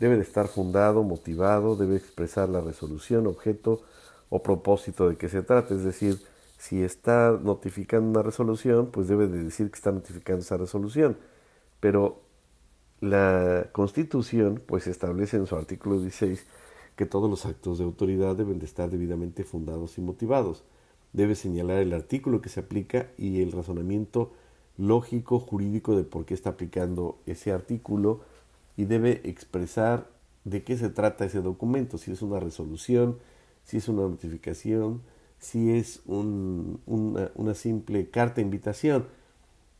Debe 0.00 0.16
de 0.16 0.22
estar 0.22 0.48
fundado, 0.48 1.02
motivado, 1.02 1.76
debe 1.76 1.96
expresar 1.96 2.48
la 2.48 2.60
resolución, 2.60 3.26
objeto 3.26 3.82
o 4.28 4.42
propósito 4.42 5.08
de 5.08 5.16
que 5.16 5.28
se 5.28 5.42
trate. 5.42 5.74
Es 5.74 5.84
decir, 5.84 6.18
si 6.58 6.82
está 6.82 7.38
notificando 7.42 8.08
una 8.08 8.22
resolución, 8.22 8.86
pues 8.86 9.06
debe 9.06 9.28
de 9.28 9.44
decir 9.44 9.70
que 9.70 9.76
está 9.76 9.92
notificando 9.92 10.42
esa 10.42 10.56
resolución. 10.56 11.16
Pero 11.80 12.22
la 13.00 13.68
Constitución 13.72 14.62
pues 14.66 14.86
establece 14.86 15.36
en 15.36 15.46
su 15.46 15.56
artículo 15.56 16.00
16 16.00 16.46
que 16.96 17.06
todos 17.06 17.28
los 17.28 17.44
actos 17.44 17.78
de 17.78 17.84
autoridad 17.84 18.36
deben 18.36 18.58
de 18.58 18.66
estar 18.66 18.90
debidamente 18.90 19.44
fundados 19.44 19.98
y 19.98 20.00
motivados. 20.00 20.64
Debe 21.12 21.34
señalar 21.34 21.78
el 21.78 21.92
artículo 21.92 22.40
que 22.40 22.48
se 22.48 22.60
aplica 22.60 23.08
y 23.18 23.42
el 23.42 23.52
razonamiento 23.52 24.32
lógico 24.76 25.38
jurídico 25.38 25.96
de 25.96 26.04
por 26.04 26.24
qué 26.24 26.34
está 26.34 26.50
aplicando 26.50 27.18
ese 27.26 27.52
artículo 27.52 28.20
y 28.76 28.84
debe 28.84 29.20
expresar 29.24 30.08
de 30.44 30.62
qué 30.62 30.76
se 30.76 30.90
trata 30.90 31.24
ese 31.24 31.40
documento, 31.40 31.98
si 31.98 32.12
es 32.12 32.22
una 32.22 32.40
resolución, 32.40 33.18
si 33.64 33.78
es 33.78 33.88
una 33.88 34.02
notificación, 34.02 35.02
si 35.38 35.72
es 35.72 36.02
una, 36.06 37.30
una, 37.34 37.54
simple 37.54 38.10
carta 38.10 38.36
de 38.36 38.42
invitación. 38.42 39.06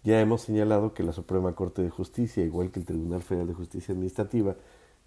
Ya 0.03 0.21
hemos 0.21 0.43
señalado 0.43 0.95
que 0.95 1.03
la 1.03 1.13
Suprema 1.13 1.55
Corte 1.55 1.83
de 1.83 1.91
Justicia, 1.91 2.45
igual 2.45 2.71
que 2.71 2.81
el 2.81 2.87
Tribunal 2.87 3.23
Federal 3.23 3.49
de 3.49 3.55
Justicia 3.55 3.93
Administrativa, 3.93 4.57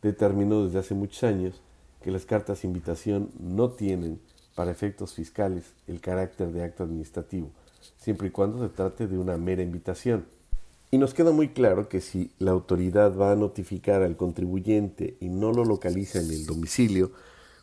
determinó 0.01 0.65
desde 0.65 0.79
hace 0.79 0.95
muchos 0.95 1.23
años 1.23 1.61
que 2.01 2.11
las 2.11 2.25
cartas 2.25 2.61
de 2.61 2.67
invitación 2.67 3.29
no 3.39 3.71
tienen, 3.71 4.19
para 4.57 4.71
efectos 4.71 5.13
fiscales, 5.13 5.71
el 5.85 6.01
carácter 6.01 6.51
de 6.51 6.63
acto 6.63 6.81
administrativo, 6.81 7.51
siempre 7.95 8.29
y 8.29 8.31
cuando 8.31 8.57
se 8.67 8.73
trate 8.73 9.05
de 9.05 9.19
una 9.19 9.37
mera 9.37 9.61
invitación. 9.61 10.25
Y 10.89 10.97
nos 10.97 11.13
queda 11.13 11.31
muy 11.31 11.49
claro 11.49 11.89
que 11.89 11.99
si 11.99 12.31
la 12.39 12.51
autoridad 12.51 13.15
va 13.15 13.31
a 13.31 13.35
notificar 13.35 14.03
al 14.03 14.15
contribuyente 14.15 15.17
y 15.19 15.27
no 15.27 15.51
lo 15.51 15.65
localiza 15.65 16.19
en 16.19 16.31
el 16.31 16.45
domicilio, 16.45 17.11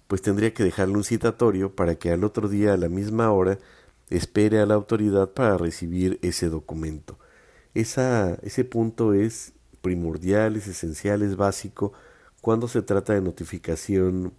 pues 0.09 0.21
tendría 0.21 0.53
que 0.53 0.63
dejarle 0.63 0.97
un 0.97 1.05
citatorio 1.05 1.75
para 1.75 1.95
que 1.95 2.11
al 2.11 2.25
otro 2.25 2.49
día 2.49 2.75
a 2.75 2.77
la 2.77 2.89
misma 2.89 3.33
hora 3.33 3.59
espere 4.11 4.61
a 4.61 4.67
la 4.67 4.75
autoridad 4.75 5.31
para 5.31 5.57
recibir 5.57 6.19
ese 6.23 6.49
documento. 6.51 7.19
Esa, 7.73 8.35
ese 8.43 8.65
punto 8.65 9.15
es 9.15 9.53
primordial, 9.81 10.57
es 10.57 10.67
esencial, 10.69 11.23
es 11.23 11.37
básico 11.37 11.93
cuando 12.43 12.69
se 12.69 12.83
trata 12.83 13.15
de 13.15 13.23
notificación 13.23 14.35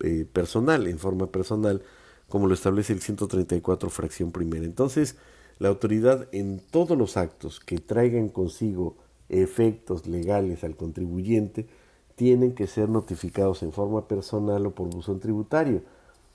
eh, 0.00 0.26
personal, 0.32 0.86
en 0.86 0.98
forma 0.98 1.26
personal, 1.26 1.82
como 2.28 2.46
lo 2.46 2.54
establece 2.54 2.94
el 2.94 3.02
134 3.02 3.90
fracción 3.90 4.32
primera. 4.32 4.64
Entonces, 4.64 5.16
la 5.58 5.68
autoridad 5.68 6.28
en 6.32 6.60
todos 6.60 6.96
los 6.96 7.16
actos 7.16 7.60
que 7.60 7.78
traigan 7.78 8.28
consigo 8.28 8.96
efectos 9.28 10.06
legales 10.06 10.64
al 10.64 10.76
contribuyente 10.76 11.66
tienen 12.14 12.54
que 12.54 12.66
ser 12.66 12.88
notificados 12.88 13.62
en 13.62 13.72
forma 13.72 14.08
personal 14.08 14.66
o 14.66 14.74
por 14.74 14.88
buzón 14.88 15.20
tributario. 15.20 15.82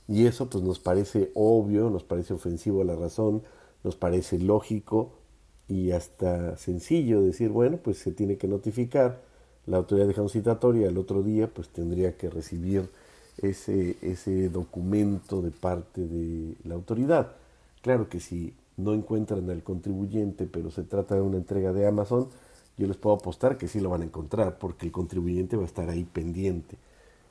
Y 0.08 0.26
eso 0.26 0.50
pues 0.50 0.64
nos 0.64 0.80
parece 0.80 1.32
obvio, 1.34 1.90
nos 1.90 2.04
parece 2.04 2.34
ofensivo 2.34 2.82
a 2.82 2.86
la 2.86 2.96
razón, 2.96 3.44
nos 3.84 3.96
parece 3.96 4.40
lógico 4.40 5.14
y 5.68 5.92
hasta 5.92 6.58
sencillo 6.58 7.22
decir, 7.22 7.50
bueno, 7.50 7.78
pues 7.78 7.98
se 7.98 8.12
tiene 8.12 8.38
que 8.38 8.48
notificar, 8.48 9.22
la 9.66 9.78
autoridad 9.78 10.08
deja 10.08 10.22
un 10.22 10.86
al 10.86 10.98
otro 10.98 11.24
día 11.24 11.48
pues 11.48 11.70
tendría 11.70 12.18
que 12.18 12.30
recibir 12.30 12.90
ese, 13.38 13.96
ese 14.02 14.50
documento 14.50 15.42
de 15.42 15.52
parte 15.52 16.06
de 16.06 16.56
la 16.66 16.76
autoridad. 16.76 17.32
Claro 17.82 18.10
que 18.10 18.20
si 18.20 18.54
no 18.78 18.94
encuentran 18.94 19.50
al 19.50 19.64
contribuyente, 19.64 20.46
pero 20.46 20.72
se 20.72 20.84
trata 20.84 21.16
de 21.16 21.22
una 21.22 21.38
entrega 21.38 21.74
de 21.74 21.88
Amazon, 21.88 22.30
yo 22.78 22.88
les 22.88 22.98
puedo 22.98 23.16
apostar 23.16 23.58
que 23.58 23.68
sí 23.68 23.80
lo 23.80 23.90
van 23.90 24.02
a 24.02 24.06
encontrar, 24.06 24.58
porque 24.58 24.86
el 24.86 24.92
contribuyente 24.92 25.56
va 25.56 25.64
a 25.64 25.68
estar 25.68 25.90
ahí 25.90 26.04
pendiente. 26.06 26.78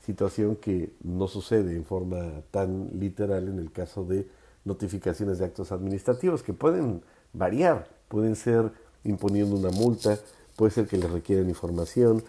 Situación 0.05 0.57
que 0.57 0.93
no 1.03 1.29
sucede 1.29 1.75
en 1.75 1.85
forma 1.85 2.43
tan 2.51 2.91
literal 2.99 3.49
en 3.49 3.59
el 3.59 3.73
caso 3.73 4.05
de 4.05 4.27
notificaciones 4.65 5.39
de 5.39 5.47
actos 5.47 5.73
administrativos, 5.73 6.43
que 6.43 6.53
pueden 6.53 7.03
variar, 7.33 7.89
pueden 8.09 8.37
ser 8.37 8.71
imponiendo 9.05 9.57
una 9.57 9.71
multa, 9.71 10.19
puede 10.57 10.71
ser 10.71 10.87
que 10.87 10.97
les 10.97 11.11
requieran 11.11 11.49
información, 11.49 12.23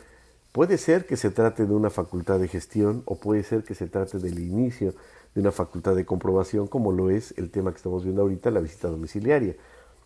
puede 0.53 0.77
ser 0.77 1.05
que 1.05 1.17
se 1.17 1.31
trate 1.31 1.65
de 1.65 1.73
una 1.73 1.89
facultad 1.89 2.39
de 2.39 2.47
gestión 2.47 3.01
o 3.05 3.17
puede 3.17 3.43
ser 3.43 3.63
que 3.63 3.75
se 3.75 3.87
trate 3.87 4.19
del 4.19 4.39
inicio 4.39 4.93
de 5.35 5.41
una 5.41 5.51
facultad 5.51 5.95
de 5.95 6.05
comprobación, 6.05 6.67
como 6.67 6.91
lo 6.93 7.09
es 7.09 7.33
el 7.37 7.49
tema 7.49 7.71
que 7.71 7.77
estamos 7.77 8.03
viendo 8.03 8.21
ahorita, 8.21 8.51
la 8.51 8.61
visita 8.61 8.87
domiciliaria. 8.87 9.55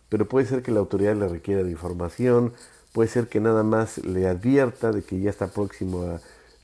Pero 0.08 0.26
puede 0.26 0.46
ser 0.46 0.62
que 0.62 0.72
la 0.72 0.80
autoridad 0.80 1.14
le 1.14 1.28
requiera 1.28 1.62
de 1.62 1.70
información, 1.70 2.54
puede 2.92 3.10
ser 3.10 3.28
que 3.28 3.40
nada 3.40 3.62
más 3.62 3.98
le 3.98 4.26
advierta 4.26 4.90
de 4.90 5.02
que 5.02 5.20
ya 5.20 5.28
está 5.28 5.48
próximo 5.48 6.02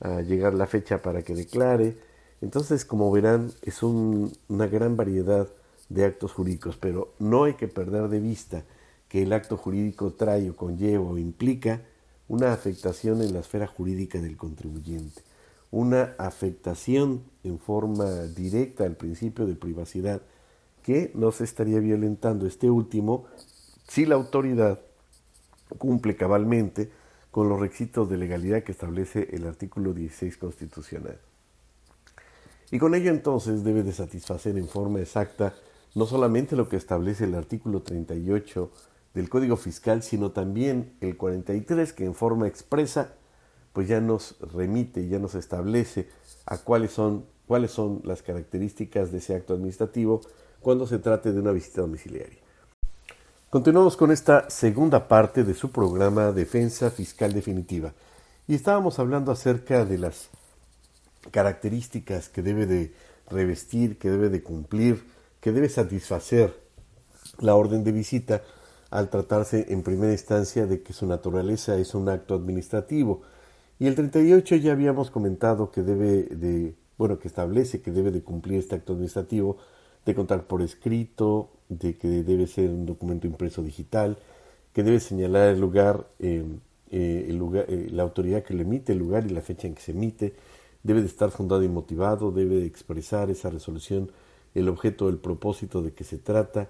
a, 0.01 0.21
llegar 0.21 0.53
la 0.53 0.65
fecha 0.65 1.01
para 1.01 1.21
que 1.21 1.35
declare. 1.35 1.95
Entonces, 2.41 2.85
como 2.85 3.11
verán, 3.11 3.51
es 3.61 3.81
una 3.81 4.67
gran 4.67 4.97
variedad 4.97 5.47
de 5.89 6.05
actos 6.05 6.33
jurídicos, 6.33 6.75
pero 6.75 7.13
no 7.19 7.45
hay 7.45 7.53
que 7.53 7.67
perder 7.67 8.09
de 8.09 8.19
vista 8.19 8.63
que 9.07 9.23
el 9.23 9.31
acto 9.31 9.57
jurídico 9.57 10.11
trae 10.11 10.49
o 10.49 10.55
conlleva 10.55 11.05
o 11.05 11.17
implica 11.17 11.81
una 12.27 12.53
afectación 12.53 13.21
en 13.21 13.33
la 13.33 13.39
esfera 13.39 13.67
jurídica 13.67 14.19
del 14.19 14.37
contribuyente 14.37 15.21
una 15.75 16.15
afectación 16.17 17.23
en 17.43 17.59
forma 17.59 18.05
directa 18.23 18.85
al 18.85 18.95
principio 18.95 19.45
de 19.45 19.55
privacidad 19.55 20.21
que 20.83 21.11
no 21.15 21.33
se 21.33 21.43
estaría 21.43 21.79
violentando 21.79 22.47
este 22.47 22.69
último 22.69 23.25
si 23.85 24.05
la 24.05 24.15
autoridad 24.15 24.79
cumple 25.77 26.15
cabalmente 26.15 26.91
con 27.29 27.49
los 27.49 27.59
requisitos 27.59 28.09
de 28.09 28.17
legalidad 28.17 28.63
que 28.63 28.71
establece 28.71 29.27
el 29.33 29.45
artículo 29.45 29.93
16 29.93 30.37
constitucional. 30.37 31.19
Y 32.71 32.79
con 32.79 32.95
ello 32.95 33.11
entonces 33.11 33.65
debe 33.65 33.83
de 33.83 33.91
satisfacer 33.91 34.57
en 34.57 34.69
forma 34.69 35.01
exacta 35.01 35.55
no 35.93 36.05
solamente 36.05 36.55
lo 36.55 36.69
que 36.69 36.77
establece 36.77 37.25
el 37.25 37.35
artículo 37.35 37.81
38 37.81 38.71
del 39.15 39.29
Código 39.29 39.57
Fiscal, 39.57 40.03
sino 40.03 40.31
también 40.31 40.93
el 41.01 41.17
43 41.17 41.93
que 41.93 42.05
en 42.05 42.13
forma 42.13 42.47
expresa 42.47 43.13
pues 43.73 43.87
ya 43.87 43.99
nos 43.99 44.37
remite, 44.39 45.07
ya 45.07 45.19
nos 45.19 45.35
establece 45.35 46.07
a 46.45 46.59
cuáles 46.59 46.91
son, 46.91 47.25
cuáles 47.47 47.71
son 47.71 48.01
las 48.03 48.21
características 48.21 49.11
de 49.11 49.17
ese 49.17 49.35
acto 49.35 49.53
administrativo 49.53 50.21
cuando 50.61 50.87
se 50.87 50.99
trate 50.99 51.33
de 51.33 51.39
una 51.39 51.51
visita 51.51 51.81
domiciliaria. 51.81 52.39
Continuamos 53.49 53.97
con 53.97 54.11
esta 54.11 54.49
segunda 54.49 55.07
parte 55.07 55.43
de 55.43 55.53
su 55.53 55.71
programa 55.71 56.31
Defensa 56.31 56.89
Fiscal 56.89 57.33
Definitiva. 57.33 57.93
Y 58.47 58.55
estábamos 58.55 58.99
hablando 58.99 59.31
acerca 59.31 59.85
de 59.85 59.97
las 59.97 60.29
características 61.31 62.29
que 62.29 62.41
debe 62.41 62.65
de 62.65 62.93
revestir, 63.29 63.97
que 63.97 64.09
debe 64.09 64.29
de 64.29 64.43
cumplir, 64.43 65.05
que 65.41 65.51
debe 65.51 65.69
satisfacer 65.69 66.59
la 67.39 67.55
orden 67.55 67.83
de 67.83 67.91
visita 67.91 68.41
al 68.89 69.09
tratarse 69.09 69.65
en 69.69 69.83
primera 69.83 70.11
instancia 70.11 70.65
de 70.67 70.81
que 70.81 70.93
su 70.93 71.05
naturaleza 71.05 71.77
es 71.77 71.95
un 71.95 72.09
acto 72.09 72.35
administrativo. 72.35 73.21
Y 73.79 73.87
el 73.87 73.95
38 73.95 74.55
ya 74.57 74.71
habíamos 74.71 75.11
comentado 75.11 75.71
que 75.71 75.81
debe 75.81 76.23
de, 76.23 76.75
bueno, 76.97 77.19
que 77.19 77.27
establece 77.27 77.81
que 77.81 77.91
debe 77.91 78.11
de 78.11 78.21
cumplir 78.21 78.59
este 78.59 78.75
acto 78.75 78.93
administrativo, 78.93 79.57
de 80.05 80.15
contar 80.15 80.47
por 80.47 80.61
escrito, 80.61 81.49
de 81.67 81.97
que 81.97 82.23
debe 82.23 82.47
ser 82.47 82.69
un 82.69 82.85
documento 82.85 83.27
impreso 83.27 83.61
digital, 83.61 84.17
que 84.73 84.83
debe 84.83 84.99
señalar 84.99 85.49
el 85.49 85.59
lugar, 85.59 86.07
em, 86.19 86.59
eh, 86.91 87.25
el 87.29 87.37
lugar 87.37 87.65
eh, 87.67 87.89
la 87.91 88.03
autoridad 88.03 88.43
que 88.43 88.53
le 88.53 88.63
emite, 88.63 88.93
el 88.93 88.99
lugar 88.99 89.25
y 89.25 89.29
la 89.29 89.41
fecha 89.41 89.67
en 89.67 89.73
que 89.75 89.81
se 89.81 89.91
emite, 89.91 90.35
debe 90.83 91.01
de 91.01 91.07
estar 91.07 91.31
fundado 91.31 91.63
y 91.63 91.67
motivado, 91.67 92.31
debe 92.31 92.55
de 92.57 92.65
expresar 92.65 93.29
esa 93.29 93.49
resolución 93.49 94.11
el 94.53 94.69
objeto, 94.69 95.09
el 95.09 95.17
propósito 95.17 95.81
de 95.81 95.93
que 95.93 96.03
se 96.03 96.17
trata, 96.17 96.69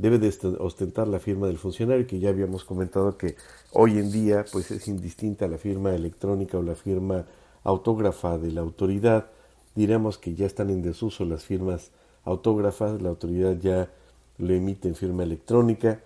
debe 0.00 0.18
de 0.18 0.34
ostentar 0.58 1.08
la 1.08 1.20
firma 1.20 1.46
del 1.46 1.58
funcionario, 1.58 2.06
que 2.06 2.18
ya 2.18 2.30
habíamos 2.30 2.64
comentado 2.64 3.18
que 3.18 3.36
hoy 3.72 3.98
en 3.98 4.10
día 4.10 4.46
pues 4.50 4.70
es 4.70 4.88
indistinta 4.88 5.46
la 5.46 5.58
firma 5.58 5.94
electrónica 5.94 6.56
o 6.56 6.62
la 6.62 6.74
firma 6.74 7.26
autógrafa 7.64 8.38
de 8.38 8.50
la 8.50 8.62
autoridad. 8.62 9.26
Diremos 9.74 10.16
que 10.16 10.34
ya 10.34 10.46
están 10.46 10.70
en 10.70 10.80
desuso 10.80 11.26
las 11.26 11.44
firmas 11.44 11.90
autógrafas, 12.24 13.02
la 13.02 13.10
autoridad 13.10 13.58
ya 13.60 13.90
lo 14.38 14.54
emite 14.54 14.88
en 14.88 14.94
firma 14.94 15.22
electrónica 15.22 16.00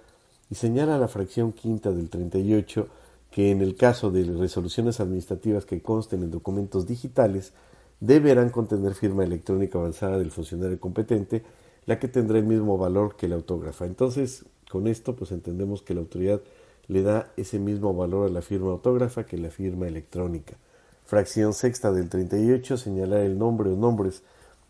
y 0.50 0.57
señala 0.57 0.98
la 0.98 1.07
fracción 1.07 1.52
quinta 1.52 1.92
del 1.92 2.11
38 2.11 2.88
que 3.30 3.52
en 3.52 3.62
el 3.62 3.76
caso 3.76 4.11
de 4.11 4.24
resoluciones 4.24 4.98
administrativas 4.98 5.66
que 5.66 5.83
consten 5.83 6.24
en 6.24 6.33
documentos 6.33 6.88
digitales 6.88 7.52
deberán 8.00 8.50
contener 8.50 8.94
firma 8.94 9.22
electrónica 9.22 9.78
avanzada 9.78 10.18
del 10.18 10.33
funcionario 10.33 10.80
competente 10.80 11.44
la 11.87 11.99
que 11.99 12.09
tendrá 12.09 12.38
el 12.38 12.47
mismo 12.47 12.79
valor 12.79 13.16
que 13.16 13.29
la 13.29 13.37
autógrafa. 13.37 13.87
Entonces, 13.87 14.44
con 14.70 14.87
esto, 14.87 15.14
pues 15.16 15.33
entendemos 15.33 15.83
que 15.83 15.94
la 15.94 16.01
autoridad 16.01 16.40
le 16.88 17.03
da 17.03 17.33
ese 17.37 17.59
mismo 17.59 17.94
valor 17.94 18.29
a 18.29 18.33
la 18.33 18.42
firma 18.42 18.70
autógrafa 18.70 19.25
que 19.25 19.38
la 19.38 19.51
firma 19.51 19.87
electrónica. 19.87 20.57
Fracción 21.05 21.53
sexta 21.53 21.92
del 21.92 22.09
38, 22.09 22.77
señalar 22.77 23.20
el 23.20 23.38
nombre 23.38 23.70
o 23.70 23.77
nombres 23.77 24.23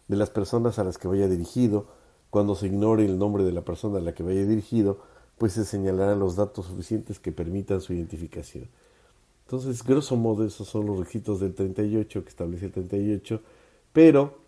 de 0.09 0.16
las 0.16 0.31
personas 0.31 0.79
a 0.79 0.85
las 0.85 0.98
que 0.98 1.09
vaya 1.09 1.29
dirigido, 1.29 1.87
Cuando 2.31 2.57
se 2.57 2.66
ignore 2.66 3.05
el 3.05 3.16
nombre 3.16 3.44
de 3.44 3.53
la 3.53 3.62
persona 3.62 3.98
a 3.98 4.00
la 4.00 4.12
que 4.12 4.24
vaya 4.24 4.44
dirigido, 4.44 4.98
pues 5.38 5.53
se 5.53 5.64
señalarán 5.64 6.18
los 6.18 6.35
datos 6.35 6.66
suficientes 6.66 7.20
que 7.20 7.31
permitan 7.31 7.81
su 7.81 7.92
identificación. 7.92 8.68
Entonces, 9.46 9.85
grosso 9.85 10.16
modo, 10.16 10.44
esos 10.44 10.66
son 10.66 10.87
los 10.87 10.98
requisitos 10.98 11.38
del 11.38 11.55
38 11.55 12.24
que 12.24 12.29
establece 12.29 12.66
el 12.66 12.72
38, 12.72 13.40
pero 13.92 14.38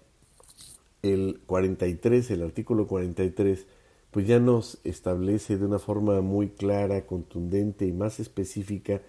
el 1.02 1.40
43, 1.46 2.30
el 2.30 2.42
artículo 2.42 2.86
43, 2.86 3.66
pues 4.10 4.26
ya 4.26 4.38
nos 4.38 4.78
establece 4.84 5.58
de 5.58 5.66
una 5.66 5.78
forma 5.78 6.20
muy 6.20 6.48
clara, 6.48 7.06
contundente 7.06 7.86
y 7.86 7.92
más 7.92 8.20
específica 8.20 9.02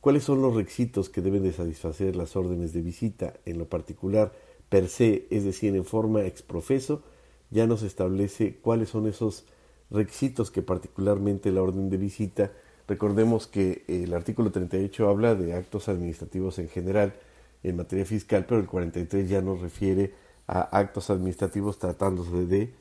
cuáles 0.00 0.24
son 0.24 0.42
los 0.42 0.54
requisitos 0.54 1.08
que 1.08 1.20
deben 1.20 1.42
de 1.42 1.52
satisfacer 1.52 2.16
las 2.16 2.36
órdenes 2.36 2.72
de 2.72 2.82
visita, 2.82 3.34
en 3.44 3.58
lo 3.58 3.68
particular 3.68 4.32
per 4.68 4.88
se, 4.88 5.26
es 5.30 5.44
decir, 5.44 5.74
en 5.74 5.84
forma 5.84 6.24
exprofeso, 6.24 7.02
ya 7.50 7.66
nos 7.66 7.82
establece 7.82 8.56
cuáles 8.56 8.90
son 8.90 9.06
esos 9.06 9.46
requisitos 9.90 10.50
que 10.50 10.62
particularmente 10.62 11.50
la 11.50 11.62
orden 11.62 11.88
de 11.88 11.96
visita, 11.96 12.52
recordemos 12.86 13.46
que 13.46 13.84
el 13.88 14.12
artículo 14.14 14.50
38 14.50 15.08
habla 15.08 15.34
de 15.34 15.54
actos 15.54 15.88
administrativos 15.88 16.58
en 16.58 16.68
general 16.68 17.14
en 17.62 17.76
materia 17.76 18.04
fiscal, 18.04 18.44
pero 18.46 18.60
el 18.60 18.66
43 18.66 19.28
ya 19.28 19.42
nos 19.42 19.60
refiere 19.60 20.12
a 20.48 20.62
actos 20.76 21.10
administrativos 21.10 21.78
tratándose 21.78 22.46
de 22.46 22.74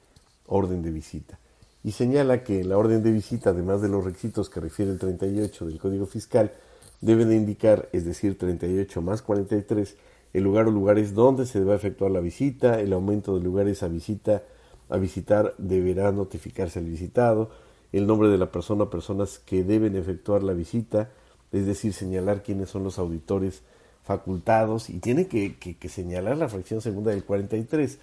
orden 0.47 0.81
de 0.81 0.89
visita. 0.91 1.37
Y 1.83 1.91
señala 1.91 2.43
que 2.43 2.63
la 2.63 2.77
orden 2.77 3.03
de 3.03 3.11
visita, 3.11 3.51
además 3.51 3.81
de 3.81 3.89
los 3.89 4.03
requisitos 4.03 4.49
que 4.49 4.59
refiere 4.59 4.91
el 4.91 4.97
38 4.97 5.67
del 5.67 5.79
Código 5.79 6.07
Fiscal, 6.07 6.51
deben 7.01 7.29
de 7.29 7.35
indicar, 7.35 7.89
es 7.91 8.05
decir, 8.05 8.37
38 8.37 9.01
más 9.01 9.21
43, 9.21 9.95
el 10.33 10.43
lugar 10.43 10.67
o 10.67 10.71
lugares 10.71 11.13
donde 11.13 11.45
se 11.45 11.59
debe 11.59 11.75
efectuar 11.75 12.11
la 12.11 12.19
visita, 12.19 12.79
el 12.79 12.93
aumento 12.93 13.37
de 13.37 13.43
lugares 13.43 13.83
a 13.83 13.87
visita 13.87 14.43
a 14.89 14.97
visitar 14.97 15.53
deberá 15.57 16.11
notificarse 16.11 16.79
al 16.79 16.85
visitado, 16.85 17.51
el 17.91 18.07
nombre 18.07 18.29
de 18.29 18.37
la 18.37 18.51
persona 18.51 18.85
o 18.85 18.89
personas 18.89 19.39
que 19.39 19.63
deben 19.63 19.95
efectuar 19.95 20.43
la 20.43 20.53
visita, 20.53 21.11
es 21.51 21.65
decir, 21.65 21.93
señalar 21.93 22.43
quiénes 22.43 22.69
son 22.69 22.83
los 22.83 22.99
auditores 22.99 23.61
facultados 24.07 24.89
y 24.89 24.99
tiene 24.99 25.27
que, 25.27 25.77
señalar 25.89 26.37
la 26.37 26.47
fracción 26.47 26.79
segunda 26.81 27.11
del 27.11 27.25
43, 27.25 27.99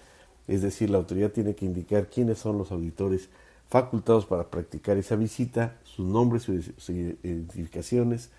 es 0.47 0.61
decir, 0.61 0.91
la 0.91 0.99
autoridad 0.99 1.31
tiene 1.31 1.55
que 1.55 1.65
indicar 1.65 2.07
quiénes 2.11 2.37
son 2.37 2.59
los 2.59 2.71
auditores 2.71 3.29
facultados 3.67 4.27
para 4.27 4.51
practicar 4.51 4.97
esa 4.97 5.15
visita, 5.15 5.77
sus 5.83 6.05
nombres, 6.05 6.43
sus, 6.43 6.89
identificaciones, 6.89 8.29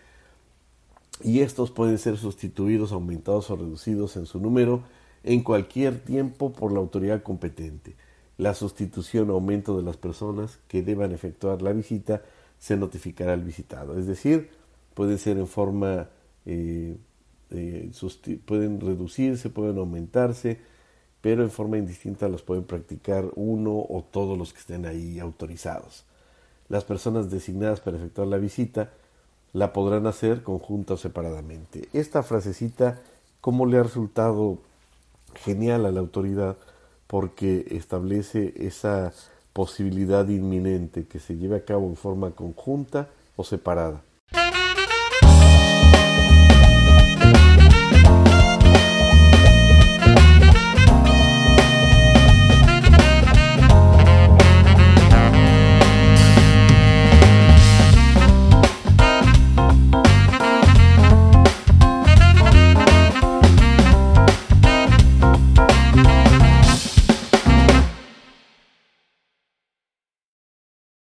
y 1.24 1.40
estos 1.40 1.72
pueden 1.72 1.98
ser 1.98 2.16
sustituidos, 2.18 2.92
aumentados 2.92 3.50
o 3.50 3.56
reducidos 3.56 4.16
en 4.16 4.26
su 4.26 4.38
número 4.38 4.84
en 5.24 5.42
cualquier 5.42 5.98
tiempo 5.98 6.52
por 6.52 6.70
la 6.70 6.78
autoridad 6.78 7.24
competente. 7.24 7.96
La 8.38 8.54
sustitución 8.54 9.28
o 9.30 9.34
aumento 9.34 9.76
de 9.76 9.82
las 9.82 9.96
personas 9.96 10.60
que 10.68 10.82
deban 10.82 11.10
efectuar 11.10 11.62
la 11.62 11.72
visita 11.72 12.22
se 12.60 12.76
notificará 12.76 13.32
al 13.32 13.42
visitado. 13.42 13.98
Es 13.98 14.06
decir, 14.06 14.50
puede 14.94 15.18
ser 15.18 15.38
en 15.38 15.48
forma, 15.48 16.10
eh, 16.44 16.96
eh, 17.50 17.90
pueden 18.44 18.80
reducirse, 18.80 19.50
pueden 19.50 19.78
aumentarse, 19.78 20.58
pero 21.20 21.42
en 21.42 21.50
forma 21.50 21.78
indistinta 21.78 22.28
los 22.28 22.42
pueden 22.42 22.64
practicar 22.64 23.30
uno 23.34 23.72
o 23.88 24.04
todos 24.10 24.36
los 24.36 24.52
que 24.52 24.60
estén 24.60 24.86
ahí 24.86 25.18
autorizados. 25.18 26.04
Las 26.68 26.84
personas 26.84 27.30
designadas 27.30 27.80
para 27.80 27.96
efectuar 27.96 28.28
la 28.28 28.38
visita 28.38 28.90
la 29.52 29.72
podrán 29.72 30.06
hacer 30.06 30.42
conjunta 30.42 30.94
o 30.94 30.96
separadamente. 30.96 31.88
Esta 31.92 32.22
frasecita, 32.22 33.00
¿cómo 33.40 33.66
le 33.66 33.78
ha 33.78 33.82
resultado 33.82 34.58
genial 35.34 35.86
a 35.86 35.92
la 35.92 36.00
autoridad? 36.00 36.56
porque 37.06 37.66
establece 37.70 38.54
esa 38.56 39.12
posibilidad 39.52 40.28
inminente 40.28 41.06
que 41.06 41.18
se 41.18 41.36
lleve 41.36 41.56
a 41.56 41.64
cabo 41.64 41.86
en 41.86 41.96
forma 41.96 42.32
conjunta 42.32 43.08
o 43.36 43.44
separada. 43.44 44.02